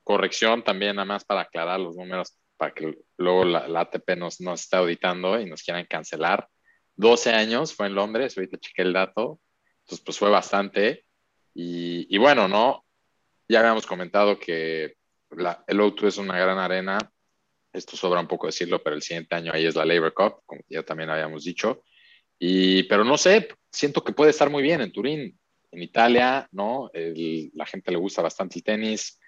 corrección 0.04 0.62
también, 0.62 0.96
nada 0.96 1.06
más 1.06 1.24
para 1.24 1.42
aclarar 1.42 1.80
los 1.80 1.96
números, 1.96 2.38
para 2.56 2.72
que 2.74 2.98
luego 3.16 3.44
la, 3.44 3.80
ATP 3.80 4.16
nos, 4.16 4.40
nos 4.40 4.62
esté 4.62 4.76
auditando 4.76 5.40
y 5.40 5.46
nos 5.46 5.62
quieran 5.62 5.86
cancelar. 5.86 6.46
12 6.96 7.30
años 7.30 7.74
fue 7.74 7.86
en 7.86 7.94
Londres, 7.94 8.36
ahorita 8.36 8.58
chequé 8.58 8.82
el 8.82 8.92
dato, 8.92 9.40
entonces, 9.80 10.04
pues 10.04 10.18
fue 10.18 10.30
bastante. 10.30 11.04
Y, 11.54 12.16
bueno, 12.18 12.46
¿no? 12.46 12.84
Ya 13.48 13.60
habíamos 13.60 13.86
comentado 13.86 14.38
que 14.38 14.94
la, 15.30 15.64
el 15.66 15.80
O2 15.80 16.06
es 16.06 16.18
una 16.18 16.38
gran 16.38 16.58
arena. 16.58 16.98
Esto 17.72 17.96
sobra 17.96 18.20
un 18.20 18.28
poco 18.28 18.46
decirlo, 18.46 18.82
pero 18.82 18.94
el 18.94 19.02
siguiente 19.02 19.34
año 19.34 19.52
ahí 19.52 19.66
es 19.66 19.74
la 19.74 19.84
Labor 19.84 20.14
Cup, 20.14 20.42
como 20.46 20.62
ya 20.68 20.84
también 20.84 21.10
habíamos 21.10 21.44
dicho. 21.44 21.82
Y, 22.42 22.84
pero 22.84 23.04
no 23.04 23.18
sé, 23.18 23.48
siento 23.70 24.02
que 24.02 24.14
puede 24.14 24.30
estar 24.30 24.48
muy 24.48 24.62
bien 24.62 24.80
en 24.80 24.90
Turín, 24.90 25.38
en 25.70 25.82
Italia, 25.82 26.48
¿no? 26.50 26.90
la 26.94 27.66
gente 27.66 27.92
le 27.92 27.98
gusta 27.98 28.22
bastante 28.22 28.58
el 28.58 28.64
tenis. 28.64 29.20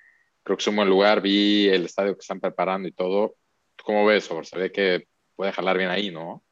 Creo 0.42 0.56
que 0.56 0.62
es 0.62 0.66
un 0.66 0.76
buen 0.76 0.88
lugar. 0.88 1.20
Vi 1.20 1.68
el 1.68 1.84
estadio 1.84 2.14
que 2.14 2.22
están 2.22 2.40
preparando 2.40 2.88
y 2.88 2.92
todo. 2.92 3.36
¿Cómo 3.84 4.06
ves, 4.06 4.24
Sobre? 4.24 4.46
Se 4.46 4.58
ve 4.58 4.72
que 4.72 5.06
puede 5.36 5.52
jalar 5.52 5.76
bien 5.76 5.90
ahí, 5.90 6.10
¿no? 6.10 6.42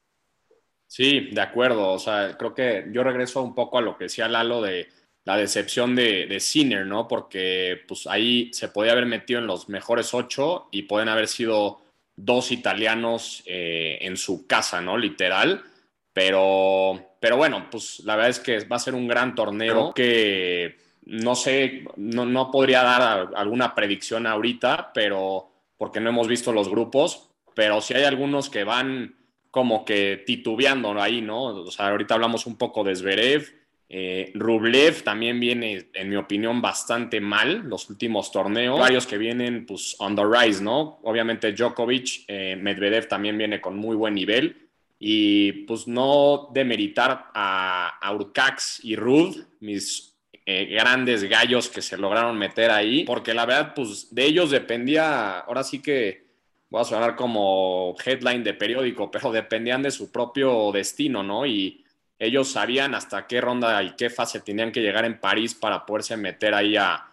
Sí, 0.87 1.31
de 1.33 1.41
acuerdo. 1.41 1.93
O 1.93 1.99
sea, 1.99 2.37
creo 2.39 2.55
que 2.55 2.87
yo 2.93 3.03
regreso 3.03 3.43
un 3.43 3.55
poco 3.55 3.79
a 3.79 3.83
lo 3.83 3.97
que 3.97 4.05
decía 4.05 4.29
Lalo 4.29 4.61
de 4.61 4.89
la 5.25 5.37
decepción 5.37 5.97
de, 5.97 6.27
de 6.27 6.41
Sinner, 6.41 6.87
¿no? 6.87 7.09
Porque 7.09 7.81
pues 7.89 8.07
ahí 8.07 8.51
se 8.53 8.69
podía 8.69 8.93
haber 8.93 9.07
metido 9.07 9.41
en 9.41 9.47
los 9.47 9.69
mejores 9.69 10.13
ocho 10.15 10.69
y 10.71 10.83
pueden 10.83 11.09
haber 11.09 11.27
sido 11.27 11.81
dos 12.17 12.53
italianos 12.53 13.43
eh, 13.47 13.99
en 14.03 14.17
su 14.17 14.47
casa, 14.47 14.81
¿no? 14.81 14.97
Literal. 14.97 15.65
Pero, 16.13 17.17
pero 17.21 17.37
bueno, 17.37 17.69
pues 17.71 18.01
la 18.05 18.17
verdad 18.17 18.31
es 18.31 18.41
que 18.41 18.65
va 18.65 18.77
a 18.77 18.81
ser 18.81 18.95
un 18.95 19.07
gran 19.07 19.35
torneo 19.35 19.93
que 19.95 20.77
no 21.07 21.35
sé, 21.35 21.85
no, 21.97 22.27
no 22.27 22.51
podría 22.51 22.83
dar 22.83 23.31
alguna 23.35 23.75
predicción 23.75 24.27
ahorita, 24.27 24.93
pero 24.93 25.51
porque 25.77 26.01
no 26.01 26.11
hemos 26.11 26.29
visto 26.29 26.53
los 26.53 26.69
grupos, 26.69 27.31
pero 27.55 27.81
si 27.81 27.95
hay 27.95 28.05
algunos 28.05 28.51
que 28.51 28.65
van 28.65 29.17
como 29.51 29.85
que 29.85 30.23
titubeando 30.25 31.01
ahí, 31.01 31.21
¿no? 31.21 31.45
O 31.45 31.71
sea, 31.71 31.89
ahorita 31.89 32.15
hablamos 32.15 32.47
un 32.47 32.57
poco 32.57 32.85
de 32.85 32.95
Zverev. 32.95 33.61
Eh, 33.89 34.31
Rublev 34.35 35.03
también 35.03 35.41
viene, 35.41 35.89
en 35.95 36.09
mi 36.09 36.15
opinión, 36.15 36.63
bastante 36.63 37.21
mal 37.21 37.65
los 37.69 37.91
últimos 37.91 38.31
torneos. 38.31 38.79
Varios 38.79 39.07
que 39.07 39.19
vienen, 39.19 39.67
pues, 39.67 39.97
on 39.99 40.15
the 40.15 40.23
rise, 40.25 40.63
¿no? 40.63 41.01
Obviamente 41.03 41.53
Djokovic, 41.53 42.25
eh, 42.29 42.57
Medvedev 42.61 43.09
también 43.09 43.37
viene 43.37 43.61
con 43.61 43.77
muy 43.77 43.97
buen 43.97 44.15
nivel. 44.15 44.70
Y 45.03 45.65
pues 45.65 45.89
no 45.89 46.51
demeritar 46.53 47.31
a, 47.35 47.99
a 48.01 48.15
Urcax 48.15 48.85
y 48.85 48.95
Rud, 48.95 49.37
mis 49.61 50.11
eh, 50.53 50.65
grandes 50.65 51.23
gallos 51.25 51.69
que 51.69 51.81
se 51.81 51.97
lograron 51.97 52.37
meter 52.37 52.73
ahí, 52.73 53.05
porque 53.05 53.33
la 53.35 53.47
verdad, 53.47 53.73
pues 53.73 54.13
de 54.13 54.25
ellos 54.25 54.51
dependía, 54.51 55.39
ahora 55.41 55.63
sí 55.63 55.81
que 55.81 56.25
voy 56.71 56.81
a 56.81 56.85
sonar 56.85 57.15
como 57.15 57.95
headline 58.05 58.43
de 58.43 58.55
periódico, 58.55 59.11
pero 59.13 59.31
dependían 59.31 59.83
de 59.83 59.93
su 59.93 60.11
propio 60.11 60.73
destino, 60.73 61.23
¿no? 61.23 61.47
Y 61.47 61.85
ellos 62.19 62.51
sabían 62.51 62.97
hasta 62.97 63.29
qué 63.29 63.41
ronda 63.41 63.81
y 63.83 63.95
qué 63.95 64.11
fase 64.11 64.41
tenían 64.41 64.73
que 64.73 64.81
llegar 64.81 65.05
en 65.05 65.21
París 65.21 65.55
para 65.55 65.87
poderse 65.87 66.17
meter 66.17 66.55
ahí 66.55 66.77
a, 66.77 67.07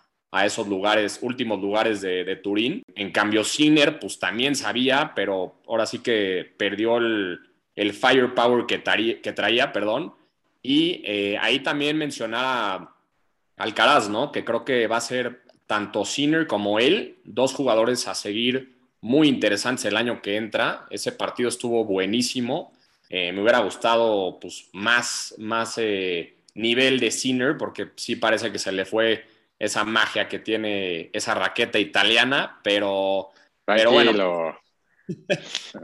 esos 0.44 0.68
lugares, 0.68 1.20
últimos 1.22 1.60
lugares 1.60 2.02
de, 2.02 2.36
Turín. 2.36 2.84
En 2.96 3.12
cambio, 3.12 3.44
Sinner, 3.44 4.00
pues 4.00 4.20
también 4.20 4.56
sabía, 4.56 5.14
pero 5.16 5.62
ahora 5.68 5.88
sí 5.88 6.00
que 6.00 6.54
perdió 6.58 6.98
el, 6.98 7.40
firepower 7.94 8.66
que, 8.66 8.82
que 9.22 9.34
traía, 9.34 9.72
perdón. 9.72 10.14
Y 10.62 11.02
eh, 11.06 11.38
ahí 11.40 11.60
también 11.60 11.98
mencionaba 11.98 12.96
Alcaraz, 13.56 14.10
¿no? 14.10 14.32
Que 14.32 14.44
creo 14.44 14.66
que 14.66 14.88
va 14.88 14.98
a 14.98 15.02
ser 15.02 15.44
tanto 15.66 16.06
Sinner 16.06 16.48
como 16.48 16.80
él, 16.80 17.18
dos 17.24 17.54
jugadores 17.54 18.08
a 18.08 18.16
seguir 18.16 18.78
muy 19.02 19.28
interesantes 19.28 19.86
el 19.86 19.98
año 19.98 20.22
que 20.22 20.38
entra. 20.38 20.86
Ese 20.90 21.12
partido 21.12 21.50
estuvo 21.50 21.86
buenísimo. 21.86 22.74
Eh, 23.10 23.32
me 23.32 23.42
hubiera 23.42 23.60
gustado 23.60 24.40
pues, 24.40 24.70
más, 24.74 25.36
más 25.38 25.78
eh, 25.78 26.36
nivel 26.56 27.00
de 27.00 27.12
Sinner, 27.12 27.58
porque 27.58 27.92
sí 27.96 28.16
parece 28.16 28.52
que 28.52 28.60
se 28.60 28.72
le 28.72 28.86
fue 28.86 29.26
esa 29.60 29.84
magia 29.84 30.28
que 30.28 30.40
tiene 30.40 31.10
esa 31.14 31.34
raqueta 31.34 31.80
italiana, 31.80 32.60
pero, 32.64 33.30
pero 33.66 33.92
bueno. 33.92 34.58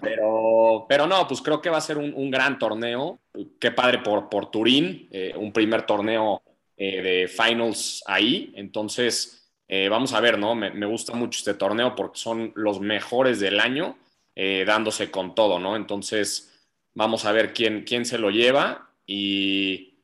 Pero, 0.01 0.85
pero 0.89 1.07
no, 1.07 1.27
pues 1.27 1.41
creo 1.41 1.61
que 1.61 1.69
va 1.69 1.77
a 1.77 1.81
ser 1.81 1.97
un, 1.97 2.31
gran 2.31 2.59
torneo. 2.59 3.19
Qué 3.59 3.71
padre 3.71 3.99
por, 3.99 4.29
por 4.29 4.51
Turín, 4.51 5.07
eh, 5.11 5.33
un 5.37 5.53
primer 5.53 5.85
torneo 5.85 6.41
de 6.75 7.29
finals 7.29 8.03
ahí. 8.07 8.51
Entonces, 8.55 9.49
vamos 9.89 10.13
a 10.13 10.19
ver, 10.19 10.37
¿no? 10.37 10.55
Me, 10.55 10.71
me, 10.71 10.85
gusta 10.85 11.13
mucho 11.13 11.37
este 11.37 11.53
torneo 11.53 11.95
porque 11.95 12.19
son 12.19 12.51
los 12.55 12.81
mejores 12.81 13.39
del 13.39 13.59
año 13.59 13.97
dándose 14.35 15.09
con 15.09 15.35
todo, 15.35 15.59
¿no? 15.59 15.75
Entonces, 15.75 16.53
Vamos 16.95 17.25
a 17.25 17.31
ver 17.31 17.53
quién, 17.53 17.83
quién 17.83 18.05
se 18.05 18.19
lo 18.19 18.29
lleva 18.29 18.89
y, 19.05 19.95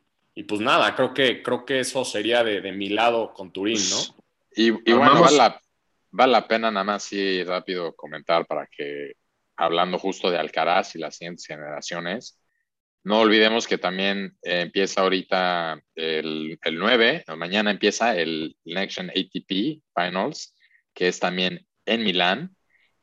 pues 0.47 0.59
nada, 0.59 0.95
creo 0.95 1.13
que, 1.13 1.43
creo 1.43 1.65
que 1.65 1.81
eso 1.81 2.03
sería 2.03 2.43
de, 2.43 2.71
mi 2.71 2.89
lado 2.89 3.33
con 3.33 3.51
Turín, 3.51 3.79
¿no? 3.89 3.97
Y, 4.55 4.71
bueno, 4.71 5.21
vale 5.21 5.37
la, 5.37 5.61
vale 6.11 6.31
la, 6.31 6.47
pena 6.47 6.71
nada 6.71 6.83
más 6.83 7.03
sí 7.03 7.43
rápido 7.43 7.95
comentar 7.95 8.45
para 8.45 8.67
que, 8.67 9.13
hablando 9.55 9.97
justo 9.97 10.31
de 10.31 10.37
Alcaraz 10.37 10.95
y 10.95 10.99
las 10.99 11.17
siguientes 11.17 11.45
generaciones, 11.45 12.39
no 13.03 13.19
olvidemos 13.19 13.67
que 13.67 13.77
también 13.77 14.37
eh, 14.43 14.61
empieza 14.61 15.01
ahorita 15.01 15.81
el, 15.95 16.59
el 16.61 16.79
9, 16.79 17.23
mañana 17.37 17.71
empieza 17.71 18.15
el 18.15 18.55
Next 18.65 18.97
Gen 18.97 19.09
ATP 19.09 19.81
Finals, 19.95 20.55
que 20.93 21.07
es 21.07 21.19
también 21.19 21.65
en 21.85 22.03
Milán. 22.03 22.55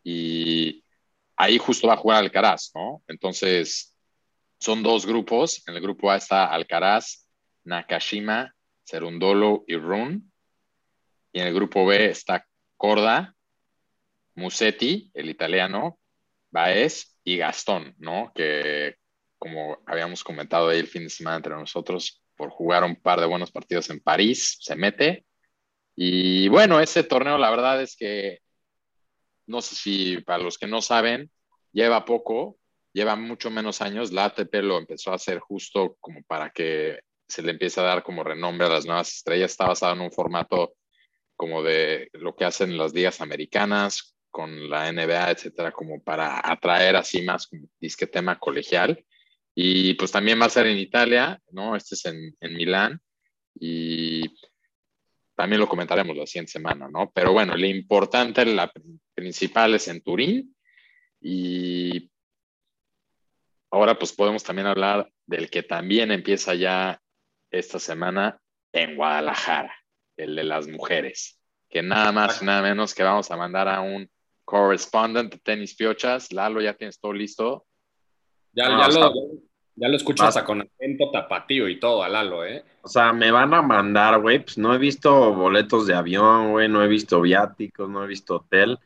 Y 0.03 0.85
ahí 1.37 1.59
justo 1.59 1.89
va 1.89 1.95
a 1.95 1.99
jugar 1.99 2.19
Alcaraz, 2.19 2.71
¿no? 2.75 3.03
Entonces, 3.09 3.95
son 4.59 4.83
dos 4.83 5.07
grupos. 5.07 5.67
En 5.67 5.75
el 5.75 5.83
grupo 5.83 6.11
A 6.11 6.17
está 6.17 6.47
Alcaraz, 6.47 7.27
Nakashima, 7.65 8.55
Cerundolo 8.85 9.65
y 9.67 9.77
Run. 9.77 10.33
Y 11.33 11.41
en 11.41 11.49
el 11.49 11.55
grupo 11.55 11.87
B 11.87 12.07
está 12.07 12.47
Corda, 12.76 13.35
Musetti, 14.35 15.11
el 15.14 15.30
italiano, 15.30 15.99
Baez 16.50 17.16
y 17.25 17.38
Gastón, 17.38 17.95
¿no? 17.99 18.33
Que 18.35 18.97
como 19.38 19.78
habíamos 19.87 20.25
comentado 20.25 20.68
ahí 20.68 20.78
el 20.78 20.87
fin 20.87 21.04
de 21.04 21.11
semana 21.11 21.37
entre 21.37 21.54
nosotros, 21.54 22.23
por 22.37 22.50
jugar 22.50 22.85
un 22.85 22.97
par 22.97 23.21
de 23.21 23.26
buenos 23.26 23.50
partidos 23.50 23.90
en 23.90 24.00
París, 24.00 24.59
se 24.61 24.76
mete. 24.76 25.26
Y 25.95 26.49
bueno, 26.49 26.80
ese 26.80 27.04
torneo 27.04 27.38
la 27.38 27.50
verdad 27.50 27.83
es 27.83 27.97
que 27.97 28.40
no 29.47 29.62
sé 29.62 29.75
si 29.75 30.21
para 30.23 30.42
los 30.42 30.59
que 30.59 30.66
no 30.66 30.83
saben, 30.83 31.30
lleva 31.73 32.04
poco, 32.04 32.59
lleva 32.92 33.16
mucho 33.16 33.50
menos 33.50 33.80
años. 33.80 34.12
La 34.12 34.26
ATP 34.26 34.54
lo 34.62 34.78
empezó 34.78 35.12
a 35.12 35.16
hacer 35.16 35.38
justo 35.38 35.97
como 36.00 36.23
para 36.25 36.50
que 36.50 37.00
se 37.28 37.42
le 37.42 37.52
empiece 37.52 37.80
a 37.80 37.85
dar 37.85 38.02
como 38.02 38.25
renombre 38.25 38.66
a 38.66 38.71
las 38.71 38.87
nuevas 38.87 39.12
estrellas. 39.14 39.52
Está 39.52 39.66
basado 39.66 39.95
en 39.95 40.00
un 40.00 40.12
formato 40.12 40.75
como 41.37 41.62
de 41.62 42.09
lo 42.12 42.35
que 42.35 42.45
hacen 42.45 42.76
las 42.76 42.93
ligas 42.95 43.21
americanas 43.21 44.16
con 44.31 44.69
la 44.69 44.90
NBA, 44.93 45.31
etcétera, 45.31 45.73
como 45.73 46.02
para 46.02 46.40
atraer 46.43 46.97
así 46.97 47.23
más 47.23 47.47
como 47.47 47.69
disque 47.81 48.07
tema 48.07 48.38
colegial. 48.38 49.05
Y 49.55 49.95
pues 49.95 50.12
también 50.12 50.40
va 50.40 50.47
a 50.47 50.50
ser 50.50 50.66
en 50.66 50.78
Italia, 50.78 51.40
¿no? 51.50 51.76
Este 51.76 51.95
es 51.95 52.05
en, 52.05 52.37
en 52.40 52.55
Milán. 52.55 53.00
Y 53.55 54.23
también 55.35 55.61
lo 55.61 55.69
comentaremos 55.69 56.16
la 56.16 56.26
siguiente 56.26 56.52
semana, 56.52 56.88
¿no? 56.88 57.12
Pero 57.14 57.33
bueno, 57.33 57.57
lo 57.57 57.66
importante, 57.66 58.45
la 58.47 58.73
principal 59.14 59.75
es 59.75 59.87
en 59.88 60.02
Turín 60.02 60.57
y 61.21 62.11
ahora 63.71 63.99
pues 63.99 64.13
podemos 64.13 64.43
también 64.43 64.67
hablar 64.67 65.11
del 65.26 65.50
que 65.50 65.63
también 65.63 66.11
empieza 66.11 66.54
ya 66.54 67.02
esta 67.50 67.78
semana 67.78 68.41
en 68.73 68.97
Guadalajara, 68.97 69.75
el 70.17 70.37
de 70.37 70.45
las 70.45 70.67
mujeres, 70.69 71.39
que 71.69 71.83
nada 71.83 72.13
más 72.13 72.43
y 72.43 72.45
nada 72.45 72.63
menos 72.63 72.95
que 72.95 73.02
vamos 73.02 73.31
a 73.31 73.37
mandar 73.37 73.69
a 73.69 73.81
un 73.81 74.09
correspondent 74.45 75.33
de 75.33 75.39
tenis 75.39 75.75
piochas. 75.75 76.33
Lalo, 76.33 76.61
¿ya 76.61 76.75
tienes 76.75 76.99
todo 76.99 77.13
listo? 77.13 77.67
Ya, 78.52 78.69
ya 78.69 78.89
lo, 78.89 79.13
ya 79.75 79.89
lo 79.89 79.97
escucho 79.97 80.25
hasta 80.25 80.45
con 80.45 80.63
acento 80.63 81.11
tapatío 81.11 81.69
y 81.69 81.79
todo 81.79 82.02
a 82.02 82.09
Lalo, 82.09 82.47
¿eh? 82.47 82.65
O 82.81 82.89
sea, 82.89 83.13
me 83.13 83.31
van 83.31 83.52
a 83.52 83.61
mandar, 83.61 84.21
güey, 84.21 84.39
pues 84.39 84.57
no 84.57 84.75
he 84.75 84.79
visto 84.79 85.35
boletos 85.35 85.87
de 85.87 85.95
avión, 85.95 86.52
güey, 86.52 86.69
no 86.69 86.83
he 86.83 86.89
visto 86.89 87.21
viáticos, 87.21 87.89
no 87.89 88.02
he 88.02 88.07
visto 88.07 88.37
hotel. 88.37 88.79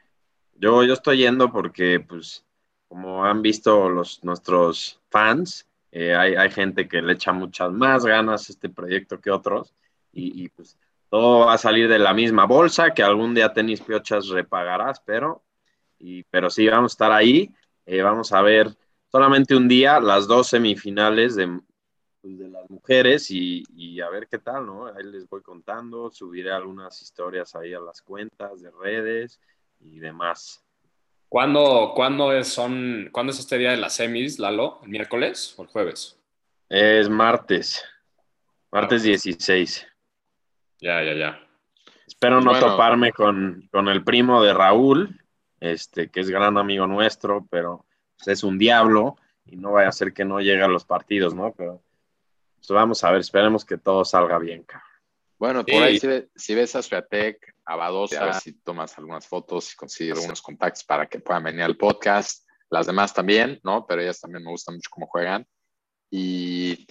Yo, 0.55 0.83
yo 0.83 0.95
estoy 0.95 1.19
yendo 1.19 1.53
porque, 1.53 2.01
pues, 2.01 2.45
como 2.89 3.25
han 3.25 3.41
visto 3.41 3.89
los, 3.89 4.25
nuestros 4.25 5.01
fans, 5.11 5.69
eh, 5.93 6.15
hay, 6.15 6.35
hay, 6.35 6.51
gente 6.51 6.89
que 6.89 7.03
le 7.03 7.13
echa 7.13 7.33
muchas 7.33 7.73
más 7.73 8.05
ganas 8.05 8.49
a 8.49 8.53
este 8.53 8.69
proyecto 8.69 9.21
que 9.21 9.31
otros 9.31 9.75
y, 10.13 10.45
y, 10.45 10.49
pues 10.49 10.77
todo 11.11 11.47
va 11.47 11.55
a 11.55 11.59
salir 11.59 11.89
de 11.89 11.99
la 11.99 12.15
misma 12.15 12.47
bolsa 12.47 12.95
que 12.95 13.03
algún 13.03 13.35
día 13.35 13.53
Tenis 13.53 13.81
Piochas 13.81 14.29
repagarás, 14.29 15.01
pero, 15.01 15.43
y, 15.99 16.23
pero 16.25 16.49
sí, 16.49 16.69
vamos 16.69 16.93
a 16.93 16.95
estar 16.95 17.13
ahí, 17.13 17.53
eh, 17.85 18.01
vamos 18.01 18.33
a 18.33 18.41
ver 18.41 18.69
solamente 19.11 19.57
un 19.57 19.67
día 19.67 19.99
las 19.99 20.29
dos 20.29 20.47
semifinales 20.47 21.35
de, 21.35 21.61
pues, 22.23 22.39
de 22.39 22.49
las 22.49 22.71
mujeres 22.71 23.31
y, 23.31 23.65
y, 23.75 24.01
a 24.01 24.09
ver 24.09 24.29
qué 24.29 24.39
tal, 24.39 24.67
¿no? 24.67 24.87
Ahí 24.87 25.03
les 25.03 25.29
voy 25.29 25.43
contando, 25.43 26.11
subiré 26.11 26.53
algunas 26.53 27.03
historias 27.03 27.57
ahí 27.57 27.75
a 27.75 27.81
las 27.81 28.01
cuentas 28.03 28.63
de 28.63 28.71
redes 28.71 29.41
y 29.81 29.99
demás. 29.99 30.65
¿Cuándo, 31.29 31.93
cuándo, 31.95 32.33
es, 32.33 32.49
son, 32.49 33.09
¿Cuándo 33.13 33.33
es 33.33 33.41
este 33.41 33.59
día 33.59 33.73
de 33.73 33.77
las 33.77 33.95
semis, 33.95 34.39
Lalo? 34.39 34.81
¿El 34.83 34.91
miércoles 34.91 35.55
o 35.57 35.63
el 35.63 35.69
jueves? 35.69 36.19
Es 36.69 37.09
martes. 37.09 37.85
Martes 38.71 39.03
16. 39.03 39.90
Ya, 40.81 41.03
ya, 41.03 41.15
ya. 41.15 41.41
Espero 42.07 42.41
no 42.41 42.59
toparme 42.59 43.13
con, 43.13 43.69
con, 43.71 43.89
el 43.89 44.03
primo 44.03 44.43
de 44.43 44.53
Raúl, 44.53 45.21
este, 45.61 46.11
que 46.11 46.21
es 46.21 46.31
gran 46.31 46.59
amigo 46.59 46.87
nuestro, 46.87 47.47
pero 47.51 47.87
pues, 48.17 48.29
es 48.29 48.45
un 48.45 48.59
diablo 48.59 49.17
y 49.47 49.57
no 49.57 49.73
vaya 49.73 49.89
a 49.89 49.93
ser 49.93 50.13
que 50.13 50.25
no 50.25 50.41
llegue 50.41 50.63
a 50.63 50.69
los 50.69 50.85
partidos, 50.85 51.35
¿no? 51.35 51.53
Pero 51.57 51.83
pues, 52.57 52.69
vamos 52.71 53.05
a 53.05 53.11
ver, 53.11 53.21
esperemos 53.21 53.65
que 53.65 53.79
todo 53.79 54.05
salga 54.05 54.39
bien, 54.39 54.65
cabrón. 54.65 54.89
Bueno, 55.39 55.65
por 55.65 55.83
ahí 55.83 55.99
si, 55.99 56.55
ves 56.55 56.77
a 56.77 56.83
Suatec, 56.83 57.55
a 57.65 57.75
Badosa, 57.75 58.21
a 58.21 58.25
ver 58.27 58.35
si 58.35 58.53
tomas 58.53 58.99
algunas 58.99 59.27
fotos 59.27 59.73
y 59.73 59.77
consigues 59.77 60.17
algunos 60.17 60.43
contactos 60.43 60.85
para 60.85 61.07
que 61.07 61.21
puedan 61.21 61.45
venir 61.45 61.63
al 61.63 61.79
podcast. 61.79 62.47
Las 62.69 62.87
demás 62.87 63.15
también, 63.15 63.59
¿no? 63.65 63.87
Pero 63.87 64.03
ellas 64.03 64.21
también 64.21 64.45
me 64.45 64.51
gustan 64.51 64.75
mucho 64.75 64.91
cómo 64.91 65.07
juegan. 65.07 65.47
Y, 66.11 66.87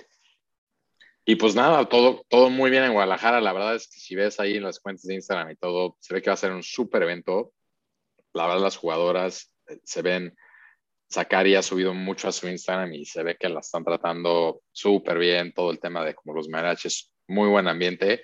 y 1.29 1.35
pues 1.35 1.53
nada, 1.53 1.87
todo, 1.87 2.25
todo 2.27 2.49
muy 2.49 2.71
bien 2.71 2.83
en 2.83 2.93
Guadalajara. 2.93 3.39
La 3.39 3.53
verdad 3.53 3.75
es 3.75 3.87
que 3.87 3.99
si 3.99 4.15
ves 4.15 4.39
ahí 4.39 4.57
en 4.57 4.63
las 4.63 4.79
cuentas 4.79 5.03
de 5.03 5.13
Instagram 5.13 5.51
y 5.51 5.55
todo, 5.57 5.95
se 5.99 6.13
ve 6.13 6.23
que 6.23 6.31
va 6.31 6.33
a 6.33 6.37
ser 6.37 6.51
un 6.51 6.63
súper 6.63 7.03
evento. 7.03 7.53
La 8.33 8.47
verdad, 8.47 8.63
las 8.63 8.77
jugadoras 8.77 9.53
eh, 9.67 9.79
se 9.83 10.01
ven. 10.01 10.35
Zakari 11.13 11.53
ha 11.53 11.61
subido 11.61 11.93
mucho 11.93 12.27
a 12.27 12.31
su 12.31 12.47
Instagram 12.47 12.93
y 12.93 13.05
se 13.05 13.21
ve 13.21 13.37
que 13.39 13.47
la 13.47 13.59
están 13.59 13.83
tratando 13.83 14.61
súper 14.71 15.19
bien. 15.19 15.53
Todo 15.53 15.69
el 15.69 15.79
tema 15.79 16.03
de 16.03 16.15
como 16.15 16.33
los 16.33 16.49
mariachis, 16.49 17.13
muy 17.27 17.47
buen 17.47 17.67
ambiente 17.67 18.23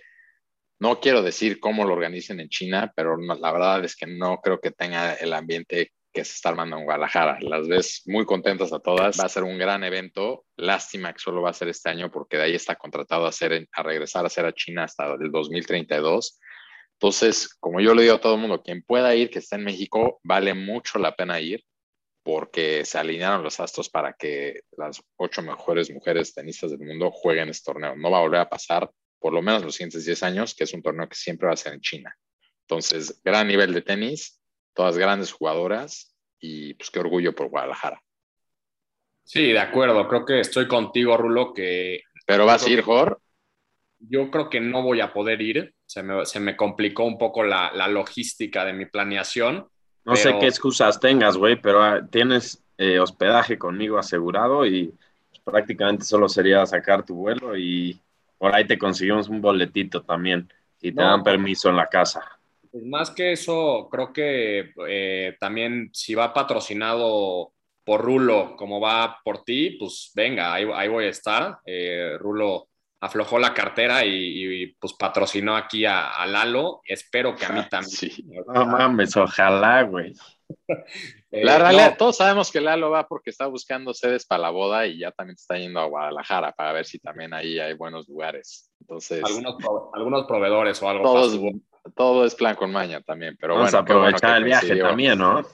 no 0.79 0.99
quiero 0.99 1.21
decir 1.21 1.59
cómo 1.59 1.85
lo 1.85 1.93
organicen 1.93 2.39
en 2.39 2.49
China, 2.49 2.91
pero 2.95 3.17
la 3.17 3.51
verdad 3.51 3.85
es 3.85 3.95
que 3.95 4.07
no 4.07 4.39
creo 4.41 4.59
que 4.59 4.71
tenga 4.71 5.13
el 5.13 5.33
ambiente 5.33 5.93
que 6.15 6.23
se 6.23 6.33
está 6.33 6.49
armando 6.49 6.77
en 6.77 6.85
Guadalajara. 6.85 7.37
Las 7.41 7.67
ves 7.67 8.03
muy 8.05 8.25
contentas 8.25 8.71
a 8.71 8.79
todas. 8.79 9.19
Va 9.19 9.25
a 9.25 9.29
ser 9.29 9.43
un 9.43 9.57
gran 9.57 9.83
evento. 9.83 10.45
Lástima 10.55 11.11
que 11.11 11.19
solo 11.19 11.41
va 11.41 11.49
a 11.49 11.53
ser 11.53 11.67
este 11.67 11.89
año 11.89 12.09
porque 12.09 12.37
de 12.37 12.43
ahí 12.43 12.55
está 12.55 12.75
contratado 12.75 13.25
a, 13.25 13.29
hacer, 13.29 13.67
a 13.73 13.83
regresar 13.83 14.25
a 14.25 14.29
ser 14.29 14.45
a 14.45 14.53
China 14.53 14.85
hasta 14.85 15.13
el 15.13 15.29
2032. 15.29 16.39
Entonces, 16.93 17.53
como 17.59 17.81
yo 17.81 17.93
le 17.93 18.03
digo 18.03 18.15
a 18.15 18.21
todo 18.21 18.35
el 18.35 18.41
mundo, 18.41 18.63
quien 18.63 18.81
pueda 18.81 19.13
ir, 19.13 19.29
que 19.29 19.39
está 19.39 19.57
en 19.57 19.65
México, 19.65 20.21
vale 20.23 20.53
mucho 20.53 20.97
la 20.97 21.15
pena 21.15 21.41
ir 21.41 21.63
porque 22.23 22.85
se 22.85 22.97
alinearon 22.97 23.43
los 23.43 23.59
astros 23.59 23.89
para 23.89 24.13
que 24.13 24.61
las 24.77 25.03
ocho 25.17 25.43
mejores 25.43 25.91
mujeres 25.91 26.33
tenistas 26.33 26.71
del 26.71 26.79
mundo 26.79 27.11
jueguen 27.11 27.49
este 27.49 27.71
torneo. 27.71 27.95
No 27.97 28.09
va 28.09 28.19
a 28.19 28.21
volver 28.21 28.39
a 28.39 28.49
pasar 28.49 28.89
por 29.19 29.33
lo 29.33 29.41
menos 29.41 29.63
los 29.63 29.75
siguientes 29.75 30.05
10 30.05 30.23
años, 30.23 30.55
que 30.55 30.63
es 30.63 30.73
un 30.73 30.81
torneo 30.81 31.09
que 31.09 31.15
siempre 31.15 31.47
va 31.47 31.53
a 31.53 31.57
ser 31.57 31.73
en 31.73 31.81
China. 31.81 32.17
Entonces, 32.61 33.21
gran 33.23 33.47
nivel 33.47 33.73
de 33.73 33.81
tenis, 33.81 34.39
todas 34.75 34.97
grandes 34.97 35.31
jugadoras 35.31 36.15
y 36.39 36.75
pues 36.75 36.91
qué 36.91 36.99
orgullo 36.99 37.33
por 37.33 37.49
Guadalajara. 37.49 38.01
Sí, 39.23 39.51
de 39.51 39.59
acuerdo, 39.59 40.07
creo 40.07 40.23
que 40.23 40.39
estoy 40.39 40.67
contigo, 40.67 41.17
Rulo, 41.17 41.53
que... 41.53 42.01
¿Pero 42.27 42.45
vas 42.45 42.65
a 42.65 42.69
ir, 42.69 42.83
Jor? 42.83 43.19
Yo 43.97 44.29
creo 44.29 44.49
que 44.49 44.59
no 44.59 44.83
voy 44.83 45.01
a 45.01 45.13
poder 45.13 45.41
ir, 45.41 45.73
se 45.85 46.03
me, 46.03 46.55
complicó 46.55 47.05
un 47.05 47.17
poco 47.17 47.43
la, 47.43 47.71
logística 47.87 48.63
de 48.63 48.73
mi 48.73 48.85
planeación. 48.85 49.67
No 50.03 50.15
sé 50.15 50.37
qué 50.39 50.45
excusas 50.45 50.99
tengas, 50.99 51.37
güey, 51.37 51.59
pero 51.59 51.81
ah, 51.81 52.05
tienes 52.07 52.63
eh, 52.77 52.99
hospedaje 52.99 53.57
conmigo 53.57 53.97
asegurado 53.97 54.65
y 54.65 54.93
pues, 55.29 55.41
prácticamente 55.43 56.03
solo 56.03 56.29
sería 56.29 56.63
sacar 56.67 57.03
tu 57.03 57.15
vuelo 57.15 57.57
y 57.57 57.99
por 58.37 58.53
ahí 58.53 58.67
te 58.67 58.77
conseguimos 58.77 59.27
un 59.27 59.41
boletito 59.41 60.03
también, 60.03 60.51
si 60.77 60.91
te 60.91 61.01
dan 61.01 61.23
permiso 61.23 61.69
en 61.69 61.77
la 61.77 61.87
casa. 61.87 62.34
Pues 62.75 62.87
más 62.87 63.11
que 63.11 63.31
eso, 63.31 63.87
creo 63.89 64.11
que 64.11 64.73
eh, 64.89 65.37
también 65.39 65.91
si 65.93 66.13
va 66.13 66.33
patrocinado 66.33 67.53
por 67.85 68.01
Rulo 68.01 68.57
como 68.57 68.81
va 68.81 69.21
por 69.23 69.45
ti, 69.45 69.77
pues 69.79 70.11
venga, 70.13 70.53
ahí, 70.53 70.67
ahí 70.73 70.89
voy 70.89 71.05
a 71.05 71.09
estar. 71.09 71.59
Eh, 71.65 72.17
Rulo 72.19 72.67
aflojó 72.99 73.39
la 73.39 73.53
cartera 73.53 74.03
y, 74.03 74.11
y, 74.11 74.67
pues 74.73 74.91
patrocinó 74.91 75.55
aquí 75.55 75.85
a, 75.85 76.09
a, 76.09 76.27
Lalo. 76.27 76.81
Espero 76.83 77.33
que 77.33 77.45
a 77.45 77.49
mí 77.53 77.61
también. 77.71 77.89
Sí. 77.89 78.25
No 78.45 78.65
mames, 78.65 79.15
ojalá, 79.15 79.83
güey. 79.83 80.11
Eh, 81.31 81.43
la 81.43 81.57
realidad, 81.57 81.91
no. 81.91 81.97
todos 81.97 82.15
sabemos 82.15 82.49
que 82.49 82.61
Lalo 82.61 82.91
va 82.91 83.09
porque 83.09 83.29
está 83.29 83.47
buscando 83.47 83.93
sedes 83.93 84.25
para 84.25 84.43
la 84.43 84.51
boda 84.51 84.87
y 84.87 84.99
ya 84.99 85.11
también 85.11 85.35
está 85.35 85.57
yendo 85.57 85.81
a 85.81 85.85
Guadalajara 85.85 86.53
para 86.53 86.71
ver 86.71 86.85
si 86.85 86.97
también 86.97 87.33
ahí 87.33 87.59
hay 87.59 87.73
buenos 87.73 88.07
lugares. 88.07 88.71
Entonces, 88.79 89.21
algunos, 89.21 89.57
algunos 89.93 90.25
proveedores 90.27 90.81
o 90.81 90.87
algo. 90.89 91.03
Todos, 91.03 91.37
todo 91.95 92.25
es 92.25 92.35
plan 92.35 92.55
con 92.55 92.71
maña 92.71 93.01
también, 93.01 93.37
pero 93.39 93.55
Vamos 93.55 93.71
bueno. 93.71 93.77
a 93.77 93.81
aprovechar 93.81 94.29
bueno 94.31 94.37
el 94.37 94.43
viaje 94.45 94.67
coincidió. 94.67 94.87
también, 94.87 95.17
¿no? 95.19 95.45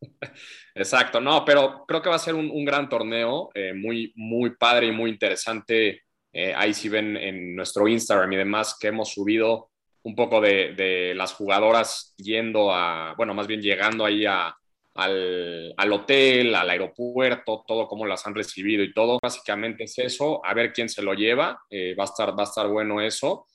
Exacto, 0.74 1.20
no, 1.20 1.44
pero 1.44 1.84
creo 1.86 2.00
que 2.00 2.08
va 2.08 2.16
a 2.16 2.20
ser 2.20 2.34
un, 2.34 2.50
un 2.50 2.64
gran 2.64 2.88
torneo, 2.88 3.50
eh, 3.54 3.72
muy, 3.74 4.12
muy 4.16 4.50
padre 4.56 4.86
y 4.86 4.92
muy 4.92 5.10
interesante. 5.10 6.02
Eh, 6.32 6.54
ahí 6.56 6.72
sí 6.72 6.88
ven 6.88 7.16
en 7.16 7.54
nuestro 7.54 7.86
Instagram 7.86 8.32
y 8.32 8.36
demás 8.36 8.76
que 8.80 8.88
hemos 8.88 9.10
subido 9.12 9.70
un 10.04 10.16
poco 10.16 10.40
de, 10.40 10.74
de 10.74 11.14
las 11.14 11.34
jugadoras 11.34 12.14
yendo 12.16 12.72
a, 12.72 13.14
bueno, 13.16 13.34
más 13.34 13.46
bien 13.46 13.60
llegando 13.60 14.04
ahí 14.04 14.24
a, 14.26 14.56
al, 14.94 15.74
al, 15.76 15.92
hotel, 15.92 16.54
al 16.54 16.70
aeropuerto, 16.70 17.64
todo 17.66 17.86
cómo 17.86 18.06
las 18.06 18.26
han 18.26 18.34
recibido 18.34 18.82
y 18.82 18.92
todo. 18.92 19.18
Básicamente 19.22 19.84
es 19.84 19.98
eso, 19.98 20.44
a 20.44 20.54
ver 20.54 20.72
quién 20.72 20.88
se 20.88 21.02
lo 21.02 21.14
lleva, 21.14 21.60
eh, 21.70 21.94
va, 21.94 22.04
a 22.04 22.06
estar, 22.06 22.36
va 22.36 22.42
a 22.42 22.46
estar 22.46 22.66
bueno 22.68 23.00
eso. 23.00 23.46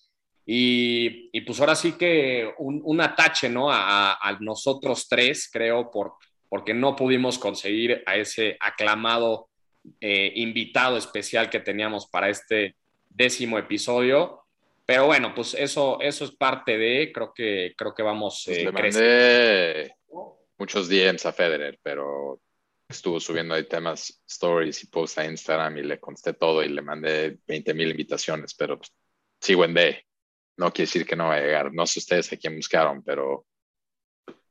Y, 0.49 1.29
y 1.33 1.41
pues 1.41 1.59
ahora 1.59 1.75
sí 1.75 1.97
que 1.97 2.49
un, 2.59 2.81
un 2.85 3.01
atache, 3.01 3.49
¿no? 3.49 3.69
A, 3.69 4.13
a, 4.13 4.37
nosotros 4.39 5.05
tres, 5.09 5.49
creo, 5.51 5.91
por, 5.91 6.13
porque 6.47 6.73
no 6.73 6.95
pudimos 6.95 7.37
conseguir 7.37 8.01
a 8.05 8.15
ese 8.15 8.55
aclamado 8.61 9.49
eh, 9.99 10.31
invitado 10.35 10.95
especial 10.95 11.49
que 11.49 11.59
teníamos 11.59 12.07
para 12.07 12.29
este 12.29 12.77
décimo 13.09 13.57
episodio. 13.57 14.45
Pero 14.85 15.07
bueno, 15.07 15.35
pues 15.35 15.53
eso, 15.53 15.99
eso 15.99 16.23
es 16.23 16.31
parte 16.31 16.77
de, 16.77 17.11
creo 17.13 17.33
que, 17.35 17.73
creo 17.77 17.93
que 17.93 18.03
vamos 18.03 18.43
Pues 18.45 18.57
eh, 18.57 18.63
le 18.63 18.71
mandé 18.71 19.95
muchos 20.57 20.87
DMs 20.87 21.25
a 21.25 21.33
Federer, 21.33 21.77
pero 21.83 22.39
estuvo 22.87 23.19
subiendo 23.19 23.53
ahí 23.53 23.65
temas, 23.65 24.23
stories 24.25 24.81
y 24.81 24.87
posts 24.87 25.17
a 25.17 25.25
Instagram 25.25 25.79
y 25.79 25.83
le 25.83 25.99
contesté 25.99 26.31
todo 26.31 26.63
y 26.63 26.69
le 26.69 26.81
mandé 26.81 27.37
20 27.45 27.73
mil 27.73 27.91
invitaciones, 27.91 28.53
pero 28.53 28.77
pues, 28.77 28.93
sigo 29.41 29.65
en 29.65 29.73
D. 29.73 30.06
No 30.57 30.71
quiere 30.71 30.87
decir 30.87 31.05
que 31.05 31.15
no 31.15 31.27
va 31.27 31.35
a 31.35 31.39
llegar. 31.41 31.73
No 31.73 31.85
sé 31.85 31.99
ustedes 31.99 32.31
a 32.33 32.37
quién 32.37 32.55
buscaron, 32.55 33.01
pero 33.03 33.45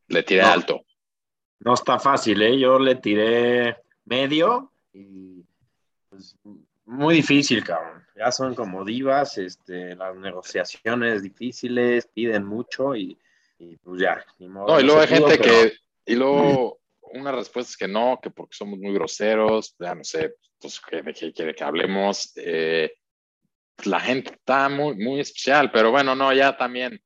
le 0.09 0.23
tiré 0.23 0.43
No. 0.43 0.49
alto. 0.49 0.85
No 1.61 1.75
está 1.75 1.99
fácil, 1.99 2.41
¿eh? 2.43 2.59
Yo 2.59 2.79
le 2.79 2.97
tiré 2.97 3.77
medio 4.05 4.73
y 4.93 5.43
pues, 6.09 6.37
muy 6.85 7.17
difícil, 7.17 7.65
cabrón. 7.65 8.05
Ya 8.17 8.31
son 8.31 8.55
como 8.55 8.85
divas, 8.85 9.37
este, 9.39 9.95
las 9.97 10.15
negociaciones 10.17 11.23
difíciles, 11.23 12.07
piden 12.07 12.45
mucho 12.47 12.95
y, 12.95 13.19
y 13.59 13.77
pues 13.79 14.01
ya. 14.01 14.25
Ni 14.39 14.49
modo, 14.49 14.69
No, 14.69 14.81
y 14.81 14.85
luego 14.85 15.01
hay 15.01 15.09
gente 15.09 15.39
pero- 15.39 15.43
que, 15.45 15.73
y 16.07 16.15
luego 16.15 16.79
una 17.15 17.33
respuesta 17.33 17.71
es 17.71 17.77
que 17.77 17.89
no, 17.89 18.21
que 18.23 18.31
porque 18.31 18.55
somos 18.57 18.79
muy 18.79 18.93
groseros, 18.95 19.75
ya 19.79 19.95
no 19.95 20.05
sé, 20.05 20.37
pues 20.61 20.81
que- 20.81 21.03
de 21.03 21.13
qué 21.13 21.33
quiere 21.33 21.55
que 21.55 21.65
hablemos. 21.65 22.33
Eh, 22.37 22.95
la 23.85 24.01
gente 24.01 24.33
está 24.33 24.69
muy, 24.69 24.97
muy 24.97 25.21
especial, 25.21 25.71
pero 25.71 25.91
bueno, 25.91 26.15
no, 26.15 26.33
ya 26.33 26.57
también 26.57 27.01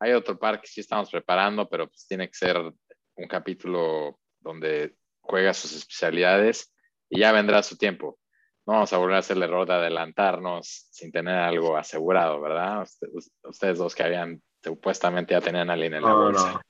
hay 0.00 0.12
otro 0.12 0.38
par 0.38 0.60
que 0.60 0.66
sí 0.66 0.80
estamos 0.80 1.10
preparando, 1.10 1.68
pero 1.68 1.88
pues 1.88 2.06
tiene 2.06 2.28
que 2.28 2.34
ser 2.34 2.56
un 2.58 3.28
capítulo 3.28 4.18
donde 4.40 4.94
juega 5.20 5.54
sus 5.54 5.72
especialidades 5.74 6.72
y 7.08 7.20
ya 7.20 7.32
vendrá 7.32 7.62
su 7.62 7.76
tiempo. 7.76 8.18
No 8.66 8.74
vamos 8.74 8.92
a 8.92 8.98
volver 8.98 9.16
a 9.16 9.18
hacer 9.20 9.36
el 9.36 9.44
error 9.44 9.66
de 9.66 9.74
adelantarnos 9.74 10.88
sin 10.90 11.12
tener 11.12 11.36
algo 11.36 11.76
asegurado, 11.76 12.40
¿verdad? 12.40 12.82
Ustedes, 12.82 13.30
ustedes 13.44 13.78
dos 13.78 13.94
que 13.94 14.02
habían 14.02 14.42
supuestamente 14.62 15.34
ya 15.34 15.40
tenían 15.40 15.70
alguien 15.70 15.94
en 15.94 16.02
la 16.02 16.08
No, 16.08 16.16
bolsa. 16.24 16.52
no. 16.54 16.60